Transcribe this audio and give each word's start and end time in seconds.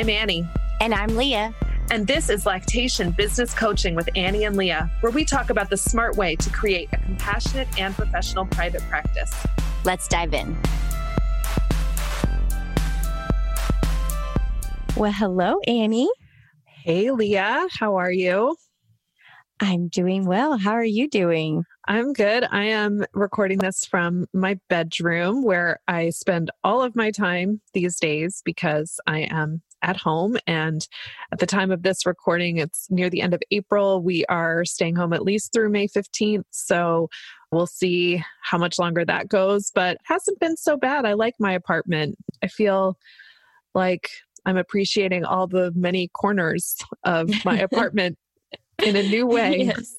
I'm 0.00 0.08
Annie. 0.08 0.48
And 0.80 0.94
I'm 0.94 1.14
Leah. 1.14 1.54
And 1.90 2.06
this 2.06 2.30
is 2.30 2.46
Lactation 2.46 3.10
Business 3.10 3.52
Coaching 3.52 3.94
with 3.94 4.08
Annie 4.16 4.44
and 4.44 4.56
Leah, 4.56 4.90
where 5.00 5.12
we 5.12 5.26
talk 5.26 5.50
about 5.50 5.68
the 5.68 5.76
smart 5.76 6.16
way 6.16 6.36
to 6.36 6.48
create 6.48 6.88
a 6.94 6.96
compassionate 6.96 7.68
and 7.78 7.94
professional 7.94 8.46
private 8.46 8.80
practice. 8.88 9.30
Let's 9.84 10.08
dive 10.08 10.32
in. 10.32 10.56
Well, 14.96 15.12
hello, 15.12 15.60
Annie. 15.66 16.08
Hey, 16.64 17.10
Leah. 17.10 17.68
How 17.78 17.96
are 17.96 18.10
you? 18.10 18.56
I'm 19.60 19.88
doing 19.88 20.24
well. 20.24 20.56
How 20.56 20.72
are 20.72 20.82
you 20.82 21.10
doing? 21.10 21.64
I'm 21.86 22.14
good. 22.14 22.46
I 22.50 22.64
am 22.64 23.04
recording 23.12 23.58
this 23.58 23.84
from 23.84 24.28
my 24.32 24.58
bedroom 24.70 25.44
where 25.44 25.80
I 25.86 26.08
spend 26.08 26.50
all 26.64 26.82
of 26.82 26.96
my 26.96 27.10
time 27.10 27.60
these 27.74 28.00
days 28.00 28.40
because 28.46 28.98
I 29.06 29.28
am 29.30 29.60
at 29.82 29.96
home. 29.96 30.36
And 30.46 30.86
at 31.32 31.38
the 31.38 31.46
time 31.46 31.70
of 31.70 31.82
this 31.82 32.06
recording, 32.06 32.58
it's 32.58 32.86
near 32.90 33.10
the 33.10 33.22
end 33.22 33.34
of 33.34 33.42
April. 33.50 34.02
We 34.02 34.24
are 34.26 34.64
staying 34.64 34.96
home 34.96 35.12
at 35.12 35.22
least 35.22 35.52
through 35.52 35.70
May 35.70 35.88
15th. 35.88 36.44
So 36.50 37.08
we'll 37.52 37.66
see 37.66 38.22
how 38.42 38.58
much 38.58 38.78
longer 38.78 39.04
that 39.04 39.28
goes, 39.28 39.70
but 39.74 39.98
hasn't 40.04 40.40
been 40.40 40.56
so 40.56 40.76
bad. 40.76 41.04
I 41.04 41.14
like 41.14 41.34
my 41.38 41.52
apartment. 41.52 42.16
I 42.42 42.48
feel 42.48 42.98
like 43.74 44.08
I'm 44.46 44.56
appreciating 44.56 45.24
all 45.24 45.46
the 45.46 45.72
many 45.74 46.08
corners 46.08 46.76
of 47.04 47.30
my 47.44 47.58
apartment 47.60 48.18
in 48.84 48.96
a 48.96 49.02
new 49.02 49.26
way. 49.26 49.72
Yes. 49.74 49.96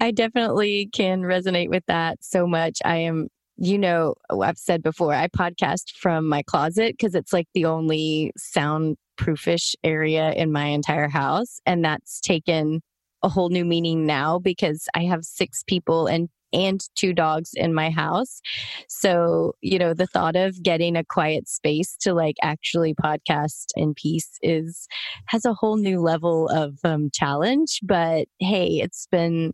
I 0.00 0.10
definitely 0.10 0.90
can 0.92 1.22
resonate 1.22 1.68
with 1.68 1.84
that 1.86 2.24
so 2.24 2.46
much. 2.46 2.80
I 2.84 2.96
am 2.96 3.28
you 3.56 3.78
know, 3.78 4.14
I've 4.30 4.58
said 4.58 4.82
before, 4.82 5.14
I 5.14 5.28
podcast 5.28 5.96
from 5.96 6.28
my 6.28 6.42
closet 6.42 6.94
because 6.98 7.14
it's 7.14 7.32
like 7.32 7.48
the 7.54 7.66
only 7.66 8.32
soundproofish 8.38 9.74
area 9.84 10.32
in 10.32 10.52
my 10.52 10.66
entire 10.66 11.08
house. 11.08 11.60
And 11.66 11.84
that's 11.84 12.20
taken 12.20 12.80
a 13.22 13.28
whole 13.28 13.50
new 13.50 13.64
meaning 13.64 14.06
now 14.06 14.38
because 14.38 14.86
I 14.94 15.04
have 15.04 15.24
six 15.24 15.62
people 15.66 16.06
and 16.06 16.28
and 16.52 16.86
two 16.96 17.12
dogs 17.12 17.50
in 17.54 17.72
my 17.72 17.88
house. 17.88 18.40
So, 18.88 19.54
you 19.62 19.78
know, 19.78 19.94
the 19.94 20.06
thought 20.06 20.36
of 20.36 20.62
getting 20.62 20.96
a 20.96 21.04
quiet 21.04 21.48
space 21.48 21.96
to 22.02 22.12
like 22.12 22.36
actually 22.42 22.94
podcast 22.94 23.66
in 23.74 23.94
peace 23.94 24.38
is 24.42 24.86
has 25.28 25.44
a 25.44 25.54
whole 25.54 25.76
new 25.76 26.00
level 26.00 26.48
of 26.48 26.78
um, 26.84 27.08
challenge. 27.12 27.80
But 27.82 28.26
hey, 28.38 28.80
it's 28.82 29.06
been 29.10 29.52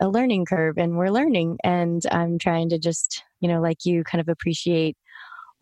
a 0.00 0.08
learning 0.08 0.44
curve 0.44 0.78
and 0.78 0.96
we're 0.96 1.10
learning. 1.10 1.58
And 1.64 2.02
I'm 2.10 2.38
trying 2.38 2.68
to 2.70 2.78
just, 2.78 3.22
you 3.40 3.48
know, 3.48 3.60
like 3.60 3.84
you, 3.84 4.04
kind 4.04 4.20
of 4.20 4.28
appreciate 4.28 4.96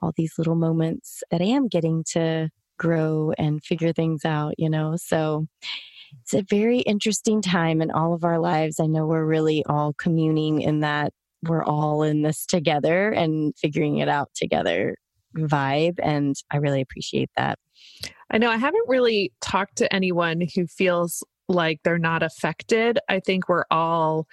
all 0.03 0.13
these 0.17 0.35
little 0.39 0.55
moments 0.55 1.23
that 1.31 1.41
I 1.41 1.45
am 1.47 1.69
getting 1.69 2.05
to 2.13 2.51
grow 2.79 3.33
and 3.39 3.65
figure 3.65 3.93
things 3.93 4.25
out, 4.25 4.55
you 4.59 4.69
know? 4.69 4.97
So 4.97 5.47
it's 6.23 6.35
a 6.35 6.45
very 6.49 6.81
interesting 6.81 7.43
time 7.43 7.81
in 7.81 7.91
all 7.91 8.15
of 8.15 8.25
our 8.25 8.39
lives. 8.39 8.79
I 8.81 8.87
know 8.87 9.07
we're 9.07 9.25
really 9.25 9.65
all 9.67 9.95
communing 9.95 10.61
in 10.61 10.81
that 10.81 11.13
we're 11.43 11.65
all 11.65 12.03
in 12.03 12.23
this 12.23 12.47
together 12.47 13.11
and 13.11 13.55
figuring 13.57 13.99
it 13.99 14.09
out 14.09 14.31
together 14.35 14.97
vibe. 15.37 15.99
And 16.03 16.35
I 16.51 16.57
really 16.57 16.81
appreciate 16.81 17.31
that. 17.37 17.59
I 18.31 18.39
know 18.39 18.51
I 18.51 18.57
haven't 18.57 18.89
really 18.89 19.33
talked 19.41 19.77
to 19.77 19.95
anyone 19.95 20.43
who 20.55 20.67
feels 20.67 21.23
like 21.49 21.81
they're 21.85 21.99
not 21.99 22.23
affected. 22.23 22.99
I 23.09 23.21
think 23.21 23.49
we're 23.49 23.67
all 23.71 24.27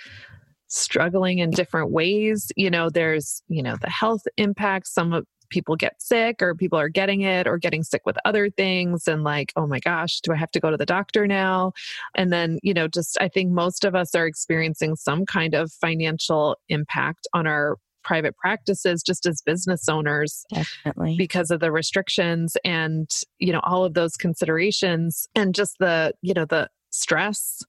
struggling 0.67 1.39
in 1.39 1.51
different 1.51 1.91
ways. 1.91 2.51
You 2.55 2.69
know, 2.69 2.89
there's, 2.89 3.43
you 3.47 3.61
know, 3.61 3.75
the 3.79 3.89
health 3.89 4.23
impacts. 4.37 4.93
Some 4.93 5.23
people 5.49 5.75
get 5.75 6.01
sick 6.01 6.41
or 6.41 6.55
people 6.55 6.79
are 6.79 6.89
getting 6.89 7.21
it 7.21 7.47
or 7.47 7.57
getting 7.59 7.83
sick 7.83 8.01
with 8.05 8.17
other 8.25 8.49
things 8.49 9.07
and 9.07 9.23
like 9.23 9.53
oh 9.55 9.67
my 9.67 9.79
gosh 9.79 10.19
do 10.21 10.31
i 10.33 10.35
have 10.35 10.49
to 10.49 10.59
go 10.59 10.71
to 10.71 10.77
the 10.77 10.85
doctor 10.85 11.27
now 11.27 11.71
and 12.15 12.33
then 12.33 12.57
you 12.63 12.73
know 12.73 12.87
just 12.87 13.17
i 13.21 13.27
think 13.27 13.51
most 13.51 13.85
of 13.85 13.93
us 13.93 14.15
are 14.15 14.25
experiencing 14.25 14.95
some 14.95 15.27
kind 15.27 15.53
of 15.53 15.71
financial 15.71 16.57
impact 16.69 17.27
on 17.33 17.45
our 17.45 17.77
private 18.03 18.35
practices 18.35 19.03
just 19.03 19.27
as 19.27 19.41
business 19.45 19.87
owners 19.87 20.43
definitely 20.51 21.15
because 21.17 21.51
of 21.51 21.59
the 21.59 21.71
restrictions 21.71 22.57
and 22.65 23.09
you 23.37 23.53
know 23.53 23.61
all 23.63 23.85
of 23.85 23.93
those 23.93 24.17
considerations 24.17 25.27
and 25.35 25.53
just 25.53 25.75
the 25.79 26.11
you 26.21 26.33
know 26.33 26.45
the 26.45 26.67
stress 26.93 27.63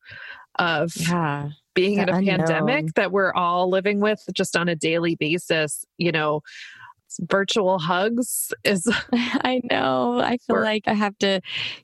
of 0.59 0.95
yeah, 0.97 1.51
being 1.75 1.99
in 1.99 2.09
a 2.09 2.17
unknown. 2.17 2.39
pandemic 2.39 2.95
that 2.95 3.13
we're 3.13 3.33
all 3.33 3.69
living 3.69 4.01
with 4.01 4.23
just 4.35 4.57
on 4.57 4.69
a 4.69 4.77
daily 4.77 5.17
basis, 5.17 5.85
you 5.99 6.13
know, 6.13 6.43
virtual 7.21 7.79
hugs 7.79 8.53
is 8.65 8.89
I 9.13 9.61
know. 9.71 10.21
I 10.21 10.39
feel 10.39 10.61
like 10.61 10.85
I 10.87 10.95
have 10.95 11.17
to, 11.19 11.41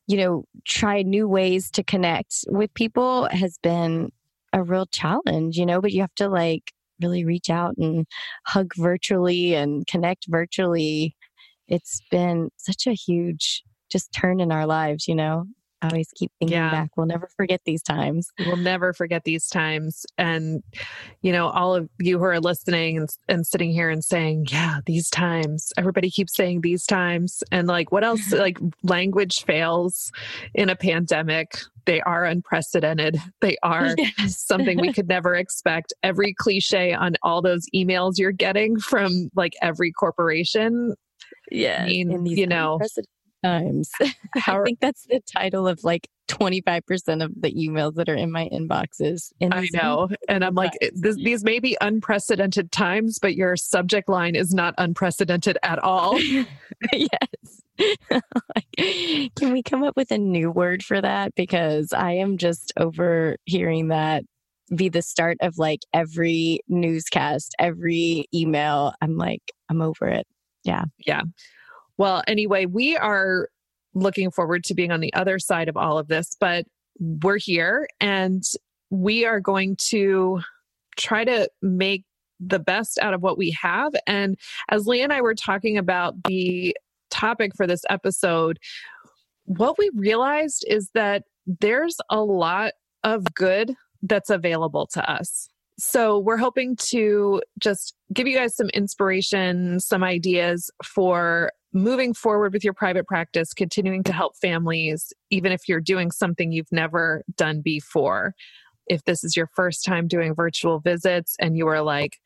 you 0.07 0.17
know, 0.17 0.45
try 0.65 1.03
new 1.03 1.29
ways 1.29 1.71
to 1.73 1.83
connect 1.83 2.45
with 2.49 2.73
people 2.75 3.29
has 3.31 3.59
been 3.63 4.11
a 4.53 4.63
real 4.63 4.87
challenge, 4.87 5.57
you 5.57 5.67
know, 5.67 5.81
but 5.81 5.93
you 5.93 6.01
have 6.01 6.15
to 6.17 6.29
like 6.29 6.73
really 7.01 7.25
reach 7.25 7.51
out 7.51 7.75
and 7.79 8.07
hug 8.47 8.73
virtually 8.77 9.55
and 9.55 9.87
connect 9.87 10.27
virtually. 10.29 11.17
It's 11.69 12.01
been 12.11 12.51
such 12.57 12.87
a 12.87 12.93
huge 12.93 13.63
just 13.91 14.13
turn 14.13 14.41
in 14.41 14.53
our 14.53 14.67
lives, 14.67 15.09
you 15.09 15.15
know. 15.15 15.47
I 15.83 15.89
always 15.89 16.09
keep 16.15 16.31
thinking 16.39 16.57
yeah. 16.57 16.71
back. 16.71 16.91
We'll 16.97 17.07
never 17.07 17.29
forget 17.37 17.63
these 17.65 17.83
times. 17.83 18.31
We'll 18.39 18.57
never 18.57 18.93
forget 18.93 19.25
these 19.25 19.49
times. 19.49 20.05
And, 20.19 20.63
you 21.23 21.33
know, 21.33 21.49
all 21.49 21.75
of 21.75 21.89
you 21.99 22.19
who 22.19 22.25
are 22.25 22.41
listening 22.41 22.99
and, 22.99 23.09
and 23.29 23.47
sitting 23.47 23.71
here 23.71 23.89
and 23.89 24.05
saying, 24.05 24.49
yeah, 24.51 24.81
these 24.85 25.09
times, 25.09 25.73
everybody 25.79 26.11
keeps 26.11 26.35
saying 26.35 26.61
these 26.61 26.85
times. 26.85 27.43
And 27.51 27.67
like, 27.67 27.93
what 27.93 28.05
else? 28.05 28.33
like, 28.33 28.59
language 28.83 29.45
fails 29.45 30.13
in 30.55 30.69
a 30.69 30.77
pandemic. 30.77 31.59
They 31.87 32.01
are 32.03 32.25
unprecedented. 32.25 33.17
They 33.41 33.57
are 33.63 33.95
yes. 33.97 34.39
something 34.39 34.81
we 34.81 34.93
could 34.93 35.09
never 35.09 35.35
expect. 35.35 35.93
Every 36.03 36.35
cliche 36.35 36.93
on 36.93 37.15
all 37.23 37.41
those 37.41 37.65
emails 37.75 38.19
you're 38.19 38.33
getting 38.33 38.79
from 38.79 39.31
like 39.35 39.55
every 39.63 39.93
corporation. 39.93 40.95
Yeah. 41.51 41.83
I 41.83 41.87
mean, 41.87 42.27
you 42.27 42.47
know, 42.47 42.79
times. 43.43 43.91
I 44.47 44.63
think 44.65 44.81
that's 44.81 45.05
the 45.07 45.21
title 45.21 45.67
of 45.67 45.85
like 45.85 46.09
25% 46.29 47.25
of 47.25 47.33
the 47.41 47.53
emails 47.53 47.95
that 47.95 48.09
are 48.09 48.15
in 48.15 48.31
my 48.31 48.49
inboxes. 48.53 49.33
In 49.41 49.53
I 49.53 49.69
know. 49.73 50.09
And 50.29 50.45
I'm 50.45 50.55
like, 50.55 50.73
this, 50.93 51.17
these 51.17 51.43
may 51.45 51.59
be 51.59 51.77
unprecedented 51.81 52.71
times, 52.71 53.19
but 53.21 53.35
your 53.35 53.57
subject 53.57 54.09
line 54.09 54.37
is 54.37 54.55
not 54.55 54.75
unprecedented 54.79 55.59
at 55.63 55.79
all. 55.81 56.21
yes. 56.93 57.63
Can 59.37 59.53
we 59.53 59.63
come 59.63 59.83
up 59.83 59.97
with 59.97 60.11
a 60.11 60.19
new 60.19 60.51
word 60.51 60.83
for 60.83 61.01
that? 61.01 61.35
Because 61.35 61.93
I 61.93 62.13
am 62.13 62.39
just 62.39 62.73
over 62.77 63.37
hearing 63.45 63.89
that 63.89 64.25
be 64.75 64.89
the 64.89 65.03
start 65.03 65.37
of 65.41 65.59
like 65.59 65.81
every 65.93 66.61
newscast, 66.69 67.55
every 67.59 68.27
email. 68.33 68.93
I'm 69.01 69.17
like, 69.17 69.43
I'm 69.69 69.83
over 69.83 70.07
it. 70.09 70.27
Yeah. 70.65 70.85
Yeah. 70.99 71.23
Well, 72.01 72.23
anyway, 72.27 72.65
we 72.65 72.97
are 72.97 73.51
looking 73.93 74.31
forward 74.31 74.65
to 74.65 74.75
being 74.75 74.91
on 74.91 75.01
the 75.01 75.13
other 75.13 75.39
side 75.39 75.69
of 75.69 75.77
all 75.77 75.99
of 75.99 76.09
this, 76.09 76.35
but 76.41 76.65
we're 76.99 77.37
here 77.37 77.87
and 78.01 78.43
we 78.89 79.27
are 79.27 79.39
going 79.39 79.77
to 79.91 80.41
try 80.97 81.27
to 81.27 81.51
make 81.61 82.05
the 82.41 82.59
best 82.59 82.99
out 83.03 83.13
of 83.13 83.21
what 83.21 83.37
we 83.37 83.51
have. 83.51 83.93
And 84.07 84.39
as 84.71 84.87
Leah 84.87 85.05
and 85.05 85.13
I 85.13 85.21
were 85.21 85.35
talking 85.35 85.77
about 85.77 86.15
the 86.25 86.75
topic 87.11 87.53
for 87.55 87.67
this 87.67 87.83
episode, 87.91 88.59
what 89.45 89.77
we 89.77 89.91
realized 89.95 90.65
is 90.69 90.89
that 90.95 91.25
there's 91.61 91.99
a 92.09 92.23
lot 92.23 92.73
of 93.05 93.35
good 93.35 93.75
that's 94.01 94.31
available 94.31 94.87
to 94.95 95.07
us. 95.07 95.51
So, 95.79 96.19
we're 96.19 96.37
hoping 96.37 96.77
to 96.91 97.43
just 97.59 97.95
give 98.13 98.27
you 98.27 98.37
guys 98.37 98.57
some 98.57 98.69
inspiration, 98.71 99.81
some 99.81 100.05
ideas 100.05 100.71
for 100.85 101.53
moving 101.73 102.13
forward 102.15 102.53
with 102.53 102.65
your 102.65 102.75
private 102.75 103.07
practice, 103.07 103.53
continuing 103.53 104.03
to 104.05 104.13
help 104.13 104.37
families, 104.37 105.13
even 105.31 105.53
if 105.53 105.69
you're 105.69 105.81
doing 105.81 106.11
something 106.11 106.53
you've 106.53 106.73
never 106.73 107.23
done 107.37 107.61
before. 107.61 108.35
If 108.87 109.05
this 109.05 109.23
is 109.23 109.37
your 109.37 109.49
first 109.55 109.85
time 109.85 110.09
doing 110.09 110.35
virtual 110.35 110.81
visits 110.81 111.37
and 111.39 111.57
you 111.57 111.69
are 111.69 111.81
like, 111.81 112.19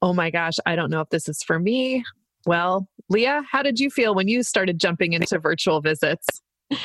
oh 0.00 0.12
my 0.12 0.30
gosh, 0.30 0.54
I 0.64 0.76
don't 0.76 0.90
know 0.90 1.00
if 1.00 1.08
this 1.08 1.28
is 1.28 1.42
for 1.42 1.58
me. 1.58 2.04
Well, 2.46 2.88
Leah, 3.08 3.42
how 3.50 3.62
did 3.62 3.80
you 3.80 3.90
feel 3.90 4.14
when 4.14 4.28
you 4.28 4.42
started 4.42 4.78
jumping 4.78 5.12
into 5.12 5.38
virtual 5.38 5.80
visits? 5.80 6.40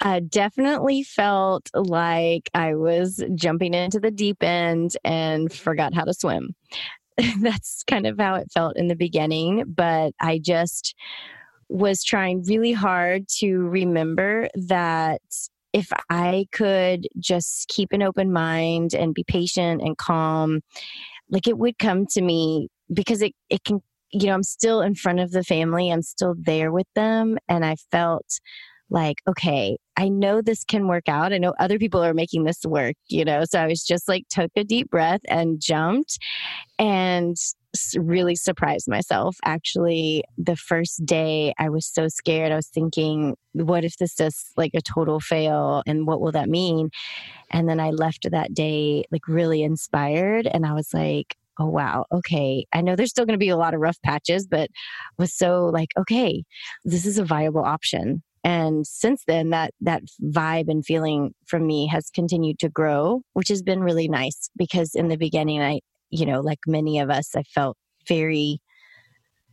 I 0.00 0.20
definitely 0.20 1.02
felt 1.02 1.70
like 1.74 2.50
I 2.54 2.74
was 2.74 3.22
jumping 3.34 3.74
into 3.74 3.98
the 3.98 4.10
deep 4.10 4.42
end 4.42 4.96
and 5.04 5.52
forgot 5.52 5.94
how 5.94 6.04
to 6.04 6.12
swim. 6.12 6.54
That's 7.40 7.82
kind 7.84 8.06
of 8.06 8.18
how 8.18 8.34
it 8.34 8.52
felt 8.52 8.76
in 8.76 8.88
the 8.88 8.96
beginning, 8.96 9.64
but 9.66 10.12
I 10.20 10.38
just 10.38 10.94
was 11.68 12.04
trying 12.04 12.44
really 12.44 12.72
hard 12.72 13.26
to 13.38 13.56
remember 13.56 14.48
that 14.54 15.22
if 15.72 15.90
I 16.10 16.46
could 16.52 17.06
just 17.18 17.68
keep 17.68 17.92
an 17.92 18.02
open 18.02 18.32
mind 18.32 18.94
and 18.94 19.14
be 19.14 19.24
patient 19.24 19.82
and 19.82 19.96
calm, 19.96 20.60
like 21.30 21.46
it 21.46 21.58
would 21.58 21.78
come 21.78 22.06
to 22.06 22.22
me 22.22 22.68
because 22.92 23.20
it, 23.20 23.32
it 23.50 23.64
can, 23.64 23.82
you 24.12 24.26
know, 24.26 24.34
I'm 24.34 24.42
still 24.42 24.80
in 24.80 24.94
front 24.94 25.20
of 25.20 25.32
the 25.32 25.42
family, 25.42 25.90
I'm 25.90 26.02
still 26.02 26.34
there 26.38 26.70
with 26.70 26.86
them. 26.94 27.38
And 27.48 27.64
I 27.64 27.76
felt 27.90 28.40
like, 28.90 29.18
okay, 29.28 29.76
I 29.96 30.08
know 30.08 30.40
this 30.40 30.64
can 30.64 30.86
work 30.86 31.08
out. 31.08 31.32
I 31.32 31.38
know 31.38 31.54
other 31.58 31.78
people 31.78 32.04
are 32.04 32.14
making 32.14 32.44
this 32.44 32.64
work, 32.64 32.94
you 33.08 33.24
know? 33.24 33.44
So 33.44 33.60
I 33.60 33.66
was 33.66 33.84
just 33.84 34.08
like, 34.08 34.24
took 34.28 34.50
a 34.56 34.64
deep 34.64 34.90
breath 34.90 35.22
and 35.28 35.60
jumped 35.60 36.18
and 36.78 37.36
really 37.96 38.34
surprised 38.36 38.88
myself. 38.88 39.36
Actually, 39.44 40.24
the 40.38 40.56
first 40.56 41.04
day 41.04 41.52
I 41.58 41.68
was 41.68 41.86
so 41.86 42.08
scared. 42.08 42.52
I 42.52 42.56
was 42.56 42.68
thinking, 42.68 43.36
what 43.52 43.84
if 43.84 43.96
this 43.96 44.18
is 44.20 44.52
like 44.56 44.72
a 44.74 44.80
total 44.80 45.20
fail? 45.20 45.82
And 45.86 46.06
what 46.06 46.20
will 46.20 46.32
that 46.32 46.48
mean? 46.48 46.90
And 47.50 47.68
then 47.68 47.80
I 47.80 47.90
left 47.90 48.30
that 48.30 48.54
day 48.54 49.04
like 49.10 49.28
really 49.28 49.62
inspired. 49.62 50.46
And 50.46 50.64
I 50.66 50.72
was 50.72 50.92
like, 50.94 51.36
oh 51.58 51.66
wow 51.66 52.04
okay 52.12 52.66
i 52.74 52.82
know 52.82 52.94
there's 52.94 53.08
still 53.08 53.24
going 53.24 53.32
to 53.32 53.38
be 53.38 53.48
a 53.48 53.56
lot 53.56 53.72
of 53.72 53.80
rough 53.80 53.96
patches 54.02 54.46
but 54.46 54.68
was 55.18 55.34
so 55.34 55.70
like 55.72 55.88
okay 55.96 56.44
this 56.84 57.06
is 57.06 57.18
a 57.18 57.24
viable 57.24 57.64
option 57.64 58.22
and 58.46 58.86
since 58.86 59.24
then 59.26 59.50
that 59.50 59.72
that 59.82 60.02
vibe 60.22 60.68
and 60.68 60.86
feeling 60.86 61.34
from 61.46 61.66
me 61.66 61.86
has 61.86 62.08
continued 62.14 62.58
to 62.58 62.70
grow 62.70 63.20
which 63.34 63.48
has 63.48 63.62
been 63.62 63.80
really 63.80 64.08
nice 64.08 64.48
because 64.56 64.94
in 64.94 65.08
the 65.08 65.18
beginning 65.18 65.60
i 65.60 65.80
you 66.10 66.24
know 66.24 66.40
like 66.40 66.60
many 66.66 66.98
of 66.98 67.10
us 67.10 67.34
i 67.36 67.42
felt 67.42 67.76
very 68.08 68.58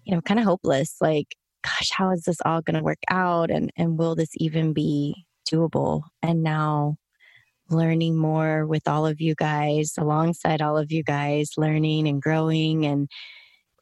you 0.06 0.16
know 0.16 0.22
kind 0.22 0.40
of 0.40 0.46
hopeless 0.46 0.96
like 1.02 1.36
gosh 1.64 1.90
how 1.92 2.12
is 2.12 2.24
this 2.24 2.38
all 2.46 2.62
going 2.62 2.78
to 2.78 2.84
work 2.84 3.00
out? 3.10 3.50
And 3.50 3.72
and 3.78 3.98
will 3.98 4.16
this 4.16 4.32
even 4.38 4.74
be 4.74 5.26
doable? 5.52 6.04
And 6.22 6.44
now 6.44 6.98
learning 7.70 8.18
more 8.18 8.68
with 8.68 8.88
all 8.88 9.08
of 9.08 9.22
you 9.22 9.36
guys 9.36 9.94
alongside 9.98 10.62
all 10.62 10.78
of 10.78 10.92
you 10.92 11.04
guys 11.04 11.52
learning 11.58 12.08
and 12.08 12.22
growing 12.22 12.86
and 12.86 13.10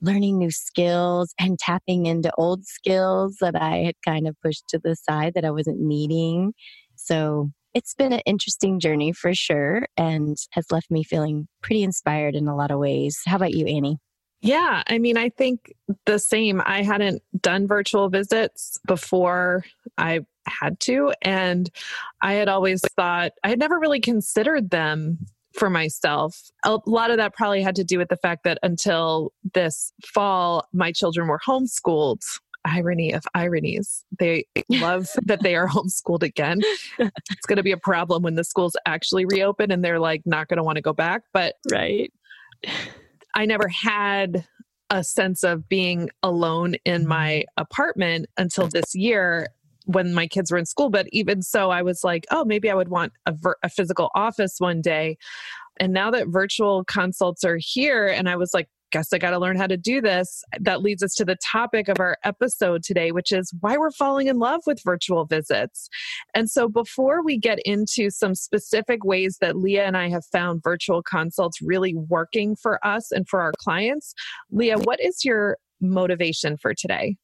learning 0.02 0.38
new 0.38 0.52
skills 0.52 1.34
and 1.40 1.60
tapping 1.60 2.06
into 2.06 2.32
old 2.38 2.66
skills 2.66 3.38
that 3.42 3.56
I 3.56 3.78
had 3.78 3.96
kind 4.06 4.28
of 4.28 4.36
pushed 4.42 4.68
to 4.70 4.80
the 4.84 4.96
side 4.96 5.34
that 5.36 5.46
I 5.46 5.52
wasn't 5.52 5.80
needing. 5.80 6.54
So 6.96 7.52
it's 7.74 7.94
been 7.94 8.14
an 8.14 8.22
interesting 8.26 8.80
journey 8.80 9.14
for 9.14 9.34
sure 9.34 9.88
and 9.98 10.38
has 10.52 10.66
left 10.72 10.92
me 10.92 11.04
feeling 11.04 11.48
pretty 11.62 11.84
inspired 11.84 12.36
in 12.36 12.48
a 12.48 12.56
lot 12.56 12.72
of 12.72 12.80
ways. 12.80 13.20
How 13.26 13.38
about 13.38 13.54
you, 13.54 13.66
Annie? 13.66 13.98
Yeah, 14.42 14.82
I 14.88 14.98
mean, 14.98 15.18
I 15.18 15.30
think 15.30 15.74
the 16.08 16.18
same. 16.18 16.62
I 16.66 16.82
hadn't 16.82 17.22
done 17.40 17.68
virtual 17.68 18.10
visits 18.10 18.80
before 18.88 19.64
I 20.00 20.22
had 20.48 20.80
to. 20.82 21.14
And 21.22 21.70
I 22.22 22.34
had 22.34 22.50
always 22.50 22.82
thought, 22.96 23.34
I 23.44 23.50
had 23.50 23.60
never 23.60 23.80
really 23.80 24.00
considered 24.00 24.72
them 24.72 25.20
for 25.54 25.70
myself. 25.70 26.40
A 26.64 26.80
lot 26.86 27.12
of 27.12 27.18
that 27.18 27.34
probably 27.34 27.62
had 27.62 27.76
to 27.76 27.84
do 27.84 27.98
with 27.98 28.10
the 28.10 28.18
fact 28.18 28.44
that 28.44 28.58
until 28.64 29.32
this 29.54 29.92
fall, 30.14 30.68
my 30.74 30.92
children 30.92 31.28
were 31.28 31.40
homeschooled. 31.46 32.22
Irony 32.64 33.12
of 33.12 33.24
ironies. 33.34 34.06
They 34.20 34.46
love 34.70 35.10
that 35.26 35.42
they 35.42 35.56
are 35.56 35.68
homeschooled 35.68 36.22
again. 36.22 36.62
It's 37.00 37.46
going 37.48 37.58
to 37.58 37.64
be 37.64 37.72
a 37.72 37.78
problem 37.78 38.22
when 38.22 38.36
the 38.36 38.44
schools 38.44 38.76
actually 38.86 39.26
reopen 39.26 39.72
and 39.72 39.84
they're 39.84 40.00
like 40.00 40.22
not 40.26 40.48
going 40.48 40.58
to 40.58 40.64
want 40.64 40.76
to 40.76 40.82
go 40.84 40.94
back. 40.94 41.24
But 41.34 41.56
right. 41.72 42.14
I 43.34 43.46
never 43.48 43.68
had 43.68 44.46
a 44.92 45.04
sense 45.04 45.44
of 45.44 45.68
being 45.70 46.10
alone 46.22 46.76
in 46.86 47.08
my 47.08 47.46
apartment 47.58 48.28
until 48.38 48.68
this 48.68 48.94
year 48.94 49.48
when 49.86 50.14
my 50.14 50.28
kids 50.28 50.52
were 50.52 50.58
in 50.58 50.66
school. 50.66 50.90
But 50.90 51.08
even 51.12 51.42
so, 51.42 51.72
I 51.72 51.82
was 51.82 52.04
like, 52.04 52.26
oh, 52.32 52.46
maybe 52.46 52.70
I 52.70 52.76
would 52.76 52.90
want 52.90 53.14
a, 53.26 53.34
ver- 53.34 53.58
a 53.64 53.70
physical 53.70 54.10
office 54.16 54.56
one 54.60 54.82
day. 54.82 55.18
And 55.80 55.94
now 55.94 56.12
that 56.12 56.28
virtual 56.28 56.84
consults 56.86 57.44
are 57.44 57.60
here, 57.60 58.08
and 58.08 58.30
I 58.30 58.36
was 58.36 58.54
like, 58.54 58.68
guess 58.92 59.12
I 59.14 59.18
got 59.18 59.32
to 59.32 59.40
learn 59.40 59.58
how 59.58 59.68
to 59.68 59.78
do 59.78 60.02
this. 60.02 60.44
That 60.60 60.82
leads 60.82 61.02
us 61.02 61.16
to 61.16 61.26
the 61.26 61.38
topic 61.38 61.88
of 61.88 62.00
our 62.00 62.18
episode 62.24 62.84
today, 62.84 63.12
which 63.12 63.32
is 63.32 63.52
why 63.62 63.78
we're 63.78 63.92
falling 63.92 64.28
in 64.28 64.38
love 64.38 64.62
with 64.68 64.84
virtual 64.84 65.26
visits. 65.26 65.90
And 66.36 66.50
so, 66.50 66.68
before 66.68 67.24
we 67.24 67.38
get 67.38 67.60
into 67.66 68.10
some 68.10 68.36
specific 68.36 69.04
ways 69.04 69.38
that 69.42 69.58
Leah 69.58 69.86
and 69.86 69.98
I 69.98 70.10
have 70.10 70.26
found 70.32 70.62
virtual 70.64 71.02
consults 71.02 71.62
really 71.62 71.96
working 71.96 72.56
for 72.56 72.86
us 72.86 73.12
and 73.12 73.28
for 73.28 73.42
our 73.42 73.54
clients, 73.58 74.14
Leah, 74.52 74.78
what 74.80 75.00
is 75.02 75.26
your 75.26 75.58
motivation 75.80 76.58
for 76.58 76.74
today? 76.74 77.16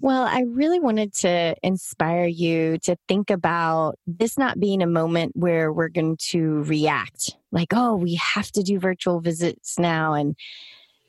Well, 0.00 0.24
I 0.24 0.42
really 0.46 0.78
wanted 0.78 1.14
to 1.16 1.54
inspire 1.62 2.26
you 2.26 2.78
to 2.84 2.96
think 3.08 3.30
about 3.30 3.98
this 4.06 4.36
not 4.36 4.60
being 4.60 4.82
a 4.82 4.86
moment 4.86 5.32
where 5.34 5.72
we're 5.72 5.88
going 5.88 6.18
to 6.30 6.62
react 6.64 7.36
like, 7.50 7.68
oh, 7.72 7.96
we 7.96 8.14
have 8.16 8.50
to 8.52 8.62
do 8.62 8.78
virtual 8.78 9.20
visits 9.20 9.78
now. 9.78 10.14
And 10.14 10.36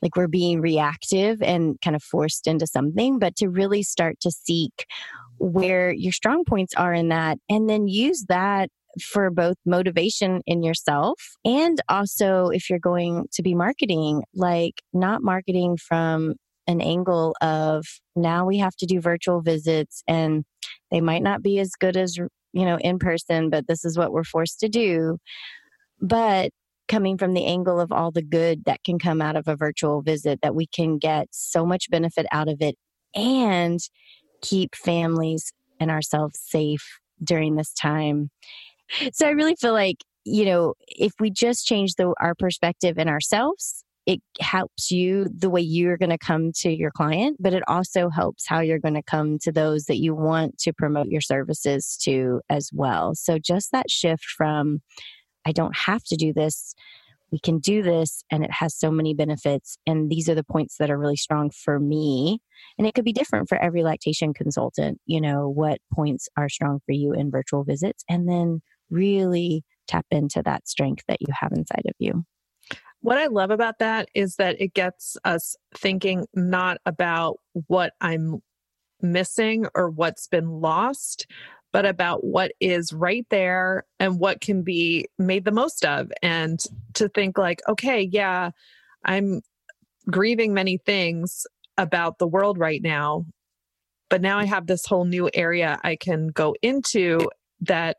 like 0.01 0.15
we're 0.15 0.27
being 0.27 0.62
reactive 0.62 1.41
and 1.41 1.79
kind 1.81 1.96
of 1.96 2.03
forced 2.03 2.48
into 2.48 2.65
something, 2.65 3.19
but 3.19 3.36
to 3.38 3.50
really 3.50 3.84
start 3.84 4.19
to 4.22 4.31
seek 4.31 4.86
where 5.38 5.91
your 5.91 6.13
strong 6.13 6.43
points 6.46 6.74
are 6.75 6.93
in 6.93 7.10
that 7.10 7.38
and 7.50 7.69
then 7.69 7.88
use 7.88 8.25
that 8.29 8.69
for 9.01 9.29
both 9.29 9.55
motivation 9.65 10.41
in 10.48 10.63
yourself 10.63 11.22
and 11.46 11.79
also 11.89 12.48
if 12.48 12.69
you're 12.69 12.79
going 12.79 13.25
to 13.31 13.43
be 13.43 13.53
marketing, 13.53 14.24
like 14.34 14.81
not 14.93 15.22
marketing 15.22 15.77
from 15.77 16.34
an 16.69 16.81
angle 16.81 17.35
of 17.41 17.83
now 18.15 18.45
we 18.45 18.59
have 18.59 18.75
to 18.75 18.85
do 18.85 19.01
virtual 19.01 19.41
visits 19.41 20.03
and 20.07 20.45
they 20.91 21.01
might 21.01 21.23
not 21.23 21.41
be 21.41 21.57
as 21.57 21.71
good 21.71 21.97
as 21.97 22.15
you 22.15 22.29
know 22.53 22.77
in 22.77 22.99
person 22.99 23.49
but 23.49 23.67
this 23.67 23.83
is 23.83 23.97
what 23.97 24.11
we're 24.13 24.23
forced 24.23 24.59
to 24.59 24.69
do. 24.69 25.17
But 25.99 26.51
coming 26.88 27.17
from 27.17 27.33
the 27.33 27.45
angle 27.45 27.79
of 27.79 27.91
all 27.91 28.11
the 28.11 28.21
good 28.21 28.65
that 28.65 28.83
can 28.83 28.99
come 28.99 29.19
out 29.19 29.35
of 29.35 29.47
a 29.47 29.55
virtual 29.55 30.01
visit 30.01 30.39
that 30.43 30.55
we 30.55 30.67
can 30.67 30.99
get 30.99 31.27
so 31.31 31.65
much 31.65 31.89
benefit 31.89 32.27
out 32.31 32.47
of 32.47 32.61
it 32.61 32.75
and 33.15 33.79
keep 34.41 34.75
families 34.75 35.51
and 35.79 35.89
ourselves 35.89 36.39
safe 36.39 36.99
during 37.23 37.55
this 37.55 37.73
time. 37.73 38.29
So 39.11 39.27
i 39.27 39.31
really 39.31 39.55
feel 39.55 39.73
like 39.73 39.97
you 40.23 40.45
know 40.45 40.75
if 40.88 41.13
we 41.19 41.31
just 41.31 41.65
change 41.65 41.95
the, 41.95 42.13
our 42.19 42.35
perspective 42.35 42.99
in 42.99 43.07
ourselves 43.07 43.83
it 44.10 44.22
helps 44.39 44.89
you 44.89 45.28
the 45.32 45.51
way 45.51 45.62
you're 45.62 45.96
going 45.96 46.10
to 46.10 46.18
come 46.18 46.51
to 46.51 46.72
your 46.72 46.89
client, 46.89 47.38
but 47.39 47.54
it 47.54 47.62
also 47.68 48.10
helps 48.10 48.48
how 48.48 48.60
you're 48.60 48.80
going 48.80 48.96
to 48.96 49.04
come 49.04 49.38
to 49.38 49.51
those 49.51 49.86
that 49.86 50.00
you 50.00 50.16
want 50.16 50.58
to 50.58 50.74
promote 50.74 51.10
your 51.10 51.22
services 51.22 51.96
to 52.01 52.42
as 52.50 52.72
well. 52.74 53.13
So 53.13 53.38
just 53.38 53.72
that 53.72 53.92
shift 53.92 54.25
from, 54.36 54.82
I 55.46 55.51
don't 55.51 55.78
have 55.78 56.04
to 56.06 56.16
do 56.16 56.34
this. 56.34 56.74
We 57.32 57.38
can 57.38 57.60
do 57.60 57.84
this, 57.84 58.24
and 58.32 58.44
it 58.44 58.51
has 58.51 58.75
so 58.75 58.89
many 58.89 59.13
benefits. 59.13 59.78
And 59.86 60.10
these 60.10 60.28
are 60.28 60.34
the 60.34 60.44
points 60.44 60.78
that 60.80 60.89
are 60.89 60.98
really 60.98 61.16
strong 61.16 61.51
for 61.51 61.80
me. 61.80 62.39
And 62.80 62.88
it 62.88 62.96
could 62.96 63.06
be 63.06 63.13
different 63.13 63.48
for 63.48 63.60
every 63.60 63.84
lactation 63.84 64.34
consultant, 64.34 65.00
you 65.06 65.22
know, 65.22 65.48
what 65.48 65.78
points 65.94 66.28
are 66.36 66.50
strong 66.50 66.80
for 66.84 66.94
you 66.94 67.13
in 67.13 67.30
virtual 67.30 67.63
visits, 67.63 68.04
and 68.10 68.28
then 68.28 68.62
really 68.89 69.63
tap 69.88 70.08
into 70.10 70.42
that 70.46 70.68
strength 70.68 71.04
that 71.08 71.22
you 71.22 71.28
have 71.39 71.51
inside 71.51 71.84
of 71.86 71.94
you. 72.00 72.25
What 73.01 73.18
I 73.18 73.27
love 73.27 73.51
about 73.51 73.79
that 73.79 74.10
is 74.13 74.36
that 74.36 74.60
it 74.60 74.74
gets 74.74 75.18
us 75.24 75.56
thinking 75.75 76.25
not 76.34 76.79
about 76.86 77.39
what 77.68 77.94
I'm 78.01 78.41
missing 79.01 79.68
or 79.74 79.89
what's 79.89 80.27
been 80.27 80.50
lost, 80.50 81.25
but 81.72 81.86
about 81.86 82.24
what 82.25 82.51
is 82.60 82.91
right 82.91 83.25
there 83.29 83.86
and 84.00 84.20
what 84.20 84.41
can 84.41 84.63
be 84.63 85.08
made 85.18 85.46
the 85.46 85.51
most 85.51 85.86
of. 85.86 86.12
And 86.22 86.60
to 86.96 87.08
think, 87.10 87.38
like, 87.38 87.62
okay, 87.70 88.01
yeah, 88.01 88.51
I'm 89.06 89.41
grieving 90.10 90.53
many 90.53 90.77
things 90.77 91.46
about 91.77 92.18
the 92.18 92.27
world 92.27 92.58
right 92.58 92.82
now, 92.82 93.25
but 94.10 94.22
now 94.22 94.39
I 94.39 94.46
have 94.46 94.68
this 94.68 94.86
whole 94.86 95.06
new 95.06 95.29
area 95.34 95.79
I 95.84 95.96
can 95.96 96.27
go 96.27 96.56
into 96.62 97.29
that 97.62 97.98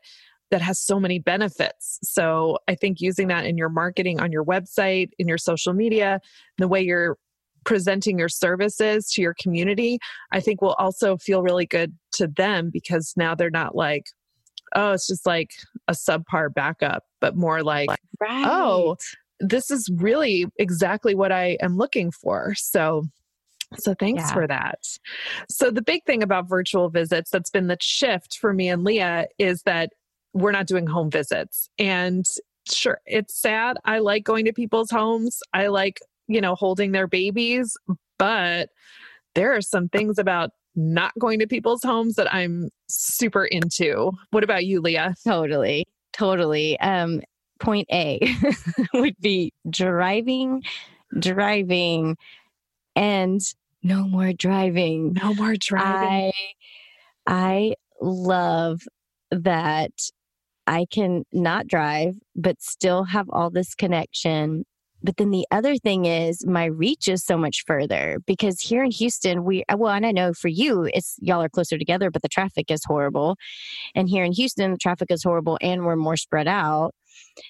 that 0.51 0.61
has 0.61 0.79
so 0.79 0.99
many 0.99 1.17
benefits. 1.17 1.97
So 2.03 2.59
I 2.67 2.75
think 2.75 3.01
using 3.01 3.29
that 3.29 3.45
in 3.45 3.57
your 3.57 3.69
marketing 3.69 4.19
on 4.19 4.31
your 4.31 4.45
website, 4.45 5.09
in 5.17 5.27
your 5.27 5.37
social 5.37 5.73
media, 5.73 6.19
the 6.57 6.67
way 6.67 6.81
you're 6.81 7.17
presenting 7.63 8.19
your 8.19 8.29
services 8.29 9.11
to 9.13 9.21
your 9.21 9.35
community, 9.39 9.99
I 10.31 10.39
think 10.39 10.61
will 10.61 10.75
also 10.77 11.17
feel 11.17 11.41
really 11.41 11.65
good 11.65 11.95
to 12.13 12.27
them 12.27 12.69
because 12.71 13.13
now 13.15 13.33
they're 13.33 13.49
not 13.49 13.75
like, 13.75 14.07
oh, 14.75 14.91
it's 14.91 15.07
just 15.07 15.25
like 15.25 15.51
a 15.87 15.93
subpar 15.93 16.53
backup, 16.53 17.03
but 17.19 17.35
more 17.35 17.63
like, 17.63 17.89
oh, 17.89 17.95
right. 18.19 18.45
oh, 18.47 18.97
this 19.39 19.71
is 19.71 19.89
really 19.95 20.45
exactly 20.57 21.15
what 21.15 21.31
I 21.31 21.57
am 21.61 21.77
looking 21.77 22.11
for. 22.11 22.53
So 22.55 23.03
so 23.77 23.93
thanks 23.93 24.23
yeah. 24.23 24.33
for 24.33 24.47
that. 24.47 24.79
So 25.49 25.71
the 25.71 25.81
big 25.81 26.03
thing 26.05 26.21
about 26.21 26.49
virtual 26.49 26.89
visits 26.89 27.29
that's 27.31 27.49
been 27.49 27.67
the 27.67 27.77
shift 27.79 28.37
for 28.37 28.53
me 28.53 28.67
and 28.67 28.83
Leah 28.83 29.27
is 29.39 29.61
that 29.63 29.91
we're 30.33 30.51
not 30.51 30.67
doing 30.67 30.87
home 30.87 31.09
visits. 31.09 31.69
And 31.77 32.25
sure, 32.69 32.99
it's 33.05 33.39
sad. 33.39 33.77
I 33.85 33.99
like 33.99 34.23
going 34.23 34.45
to 34.45 34.53
people's 34.53 34.89
homes. 34.89 35.39
I 35.53 35.67
like, 35.67 35.99
you 36.27 36.41
know, 36.41 36.55
holding 36.55 36.91
their 36.91 37.07
babies, 37.07 37.75
but 38.17 38.69
there 39.35 39.55
are 39.55 39.61
some 39.61 39.89
things 39.89 40.17
about 40.17 40.51
not 40.75 41.11
going 41.19 41.39
to 41.39 41.47
people's 41.47 41.83
homes 41.83 42.15
that 42.15 42.33
I'm 42.33 42.69
super 42.87 43.45
into. 43.45 44.11
What 44.31 44.43
about 44.43 44.65
you, 44.65 44.81
Leah? 44.81 45.15
Totally. 45.25 45.85
Totally. 46.13 46.79
Um 46.79 47.21
point 47.59 47.87
A 47.91 48.19
would 48.93 49.15
be 49.19 49.53
driving, 49.69 50.63
driving 51.19 52.17
and 52.95 53.41
no 53.83 54.03
more 54.07 54.33
driving. 54.33 55.13
No 55.13 55.33
more 55.33 55.55
driving. 55.55 56.31
I 57.27 57.73
I 57.73 57.75
love 58.01 58.81
that 59.31 59.91
I 60.67 60.85
can 60.89 61.23
not 61.31 61.67
drive, 61.67 62.15
but 62.35 62.61
still 62.61 63.03
have 63.05 63.29
all 63.29 63.49
this 63.49 63.75
connection. 63.75 64.65
But 65.03 65.17
then 65.17 65.31
the 65.31 65.47
other 65.49 65.77
thing 65.77 66.05
is 66.05 66.45
my 66.45 66.65
reach 66.65 67.07
is 67.07 67.23
so 67.25 67.35
much 67.35 67.63
further 67.65 68.19
because 68.27 68.61
here 68.61 68.83
in 68.83 68.91
Houston, 68.91 69.43
we, 69.43 69.63
well, 69.75 69.93
and 69.93 70.05
I 70.05 70.11
know 70.11 70.31
for 70.33 70.47
you, 70.47 70.87
it's 70.93 71.15
y'all 71.19 71.41
are 71.41 71.49
closer 71.49 71.77
together, 71.79 72.11
but 72.11 72.21
the 72.21 72.29
traffic 72.29 72.69
is 72.69 72.83
horrible. 72.85 73.35
And 73.95 74.07
here 74.07 74.23
in 74.23 74.31
Houston, 74.33 74.71
the 74.71 74.77
traffic 74.77 75.09
is 75.09 75.23
horrible 75.23 75.57
and 75.59 75.85
we're 75.85 75.95
more 75.95 76.17
spread 76.17 76.47
out. 76.47 76.93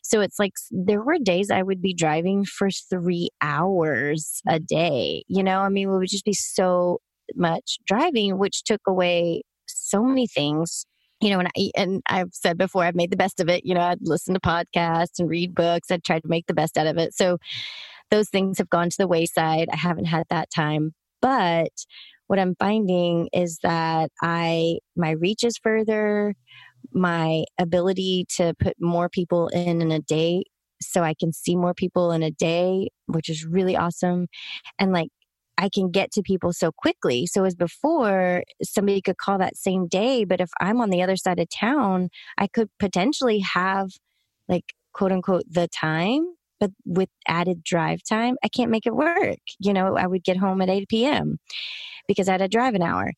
So 0.01 0.22
it's 0.22 0.39
like 0.39 0.53
there 0.72 1.01
were 1.01 1.18
days 1.20 1.51
I 1.51 1.62
would 1.62 1.82
be 1.82 1.94
driving 1.94 2.46
for 2.46 2.70
three 2.72 3.30
hours 3.41 4.41
a 4.48 4.60
day. 4.60 5.24
You 5.27 5.44
know, 5.44 5.60
I 5.60 5.70
mean, 5.70 5.89
it 5.89 5.98
would 5.98 6.08
just 6.08 6.25
be 6.25 6.34
so 6.34 7.00
much 7.36 7.80
driving, 7.86 8.38
which 8.38 8.63
took 8.63 8.82
away 8.88 9.44
so 9.68 10.03
many 10.03 10.27
things 10.27 10.86
you 11.21 11.29
know, 11.29 11.39
and 11.39 11.49
I 11.55 11.71
and 11.75 12.01
I've 12.07 12.33
said 12.33 12.57
before, 12.57 12.83
I've 12.83 12.95
made 12.95 13.11
the 13.11 13.17
best 13.17 13.39
of 13.39 13.49
it. 13.49 13.65
You 13.65 13.75
know, 13.75 13.81
I'd 13.81 13.99
listen 14.01 14.33
to 14.33 14.39
podcasts 14.39 15.19
and 15.19 15.29
read 15.29 15.53
books. 15.53 15.91
I'd 15.91 16.03
try 16.03 16.19
to 16.19 16.27
make 16.27 16.47
the 16.47 16.53
best 16.53 16.77
out 16.77 16.87
of 16.87 16.97
it. 16.97 17.13
So 17.13 17.37
those 18.09 18.29
things 18.29 18.57
have 18.57 18.69
gone 18.69 18.89
to 18.89 18.97
the 18.97 19.07
wayside. 19.07 19.69
I 19.71 19.77
haven't 19.77 20.05
had 20.05 20.25
that 20.29 20.49
time. 20.53 20.93
But 21.21 21.71
what 22.27 22.39
I'm 22.39 22.55
finding 22.59 23.29
is 23.33 23.59
that 23.63 24.11
I 24.21 24.79
my 24.95 25.11
reach 25.11 25.43
is 25.43 25.57
further, 25.61 26.33
my 26.91 27.45
ability 27.59 28.25
to 28.37 28.53
put 28.59 28.75
more 28.79 29.09
people 29.09 29.47
in 29.49 29.81
in 29.81 29.91
a 29.91 29.99
day 29.99 30.43
so 30.81 31.03
I 31.03 31.13
can 31.13 31.31
see 31.31 31.55
more 31.55 31.73
people 31.73 32.11
in 32.11 32.23
a 32.23 32.31
day, 32.31 32.89
which 33.05 33.29
is 33.29 33.45
really 33.45 33.77
awesome. 33.77 34.27
And 34.79 34.91
like 34.91 35.09
I 35.62 35.70
can 35.70 35.91
get 35.91 36.12
to 36.13 36.24
people 36.24 36.53
so 36.53 36.72
quickly. 36.72 37.27
So 37.27 37.46
as 37.46 37.56
before, 37.56 38.44
somebody 38.63 39.00
could 39.00 39.18
call 39.18 39.38
that 39.38 39.56
same 39.56 39.88
day, 39.88 40.25
but 40.25 40.41
if 40.41 40.50
I'm 40.60 40.82
on 40.82 40.89
the 40.89 41.03
other 41.03 41.15
side 41.15 41.39
of 41.39 41.48
town, 41.50 42.10
I 42.38 42.48
could 42.48 42.70
potentially 42.80 43.39
have 43.39 43.89
like 44.50 44.74
quote 44.94 45.12
unquote 45.12 45.44
the 45.50 45.68
time, 45.68 46.25
but 46.60 46.72
with 46.84 47.10
added 47.27 47.63
drive 47.63 48.00
time, 48.03 48.38
I 48.44 48.48
can't 48.48 48.72
make 48.72 48.88
it 48.88 48.96
work. 48.96 49.38
You 49.60 49.72
know, 49.72 49.96
I 49.96 50.08
would 50.08 50.24
get 50.24 50.38
home 50.38 50.62
at 50.62 50.70
8 50.70 50.89
p.m. 50.89 51.38
because 52.08 52.27
I 52.27 52.34
had 52.34 52.39
to 52.39 52.48
drive 52.48 52.74
an 52.74 52.82
hour. 52.82 53.12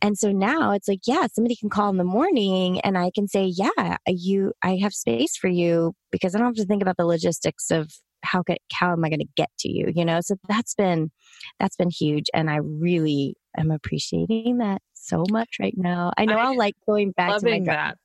And 0.00 0.16
so 0.16 0.32
now 0.32 0.72
it's 0.72 0.88
like, 0.88 1.00
yeah, 1.06 1.26
somebody 1.30 1.54
can 1.54 1.68
call 1.68 1.90
in 1.90 1.98
the 1.98 2.04
morning 2.04 2.80
and 2.80 2.96
I 2.96 3.10
can 3.14 3.28
say, 3.28 3.44
yeah, 3.44 3.98
you, 4.06 4.52
I 4.62 4.78
have 4.82 4.94
space 4.94 5.36
for 5.36 5.48
you 5.48 5.92
because 6.10 6.34
I 6.34 6.38
don't 6.38 6.48
have 6.48 6.54
to 6.56 6.64
think 6.64 6.80
about 6.80 6.96
the 6.96 7.06
logistics 7.06 7.70
of 7.70 7.90
how 8.22 8.42
could 8.42 8.58
how 8.72 8.92
am 8.92 9.04
I 9.04 9.08
going 9.08 9.20
to 9.20 9.28
get 9.36 9.50
to 9.60 9.70
you? 9.70 9.92
You 9.94 10.04
know, 10.04 10.20
so 10.20 10.36
that's 10.48 10.74
been 10.74 11.10
that's 11.58 11.76
been 11.76 11.90
huge, 11.90 12.26
and 12.34 12.50
I 12.50 12.56
really 12.56 13.36
am 13.56 13.70
appreciating 13.70 14.58
that 14.58 14.82
so 14.94 15.24
much 15.30 15.56
right 15.60 15.76
now. 15.76 16.12
I 16.16 16.24
know 16.24 16.36
I, 16.36 16.50
will 16.50 16.56
like 16.56 16.76
going 16.86 17.12
back 17.12 17.40
to 17.40 17.62
that. 17.66 17.96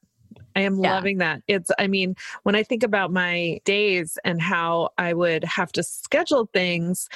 I 0.56 0.62
am 0.62 0.80
yeah. 0.80 0.96
loving 0.96 1.18
that. 1.20 1.42
It's, 1.48 1.70
I 1.78 1.88
mean, 1.88 2.16
when 2.44 2.56
I 2.56 2.64
think 2.64 2.84
about 2.84 3.12
my 3.12 3.60
days 3.66 4.18
and 4.24 4.42
how 4.42 4.90
I 4.98 5.14
would 5.14 5.44
have 5.44 5.72
to 5.74 5.84
schedule 5.84 6.50
things, 6.54 7.08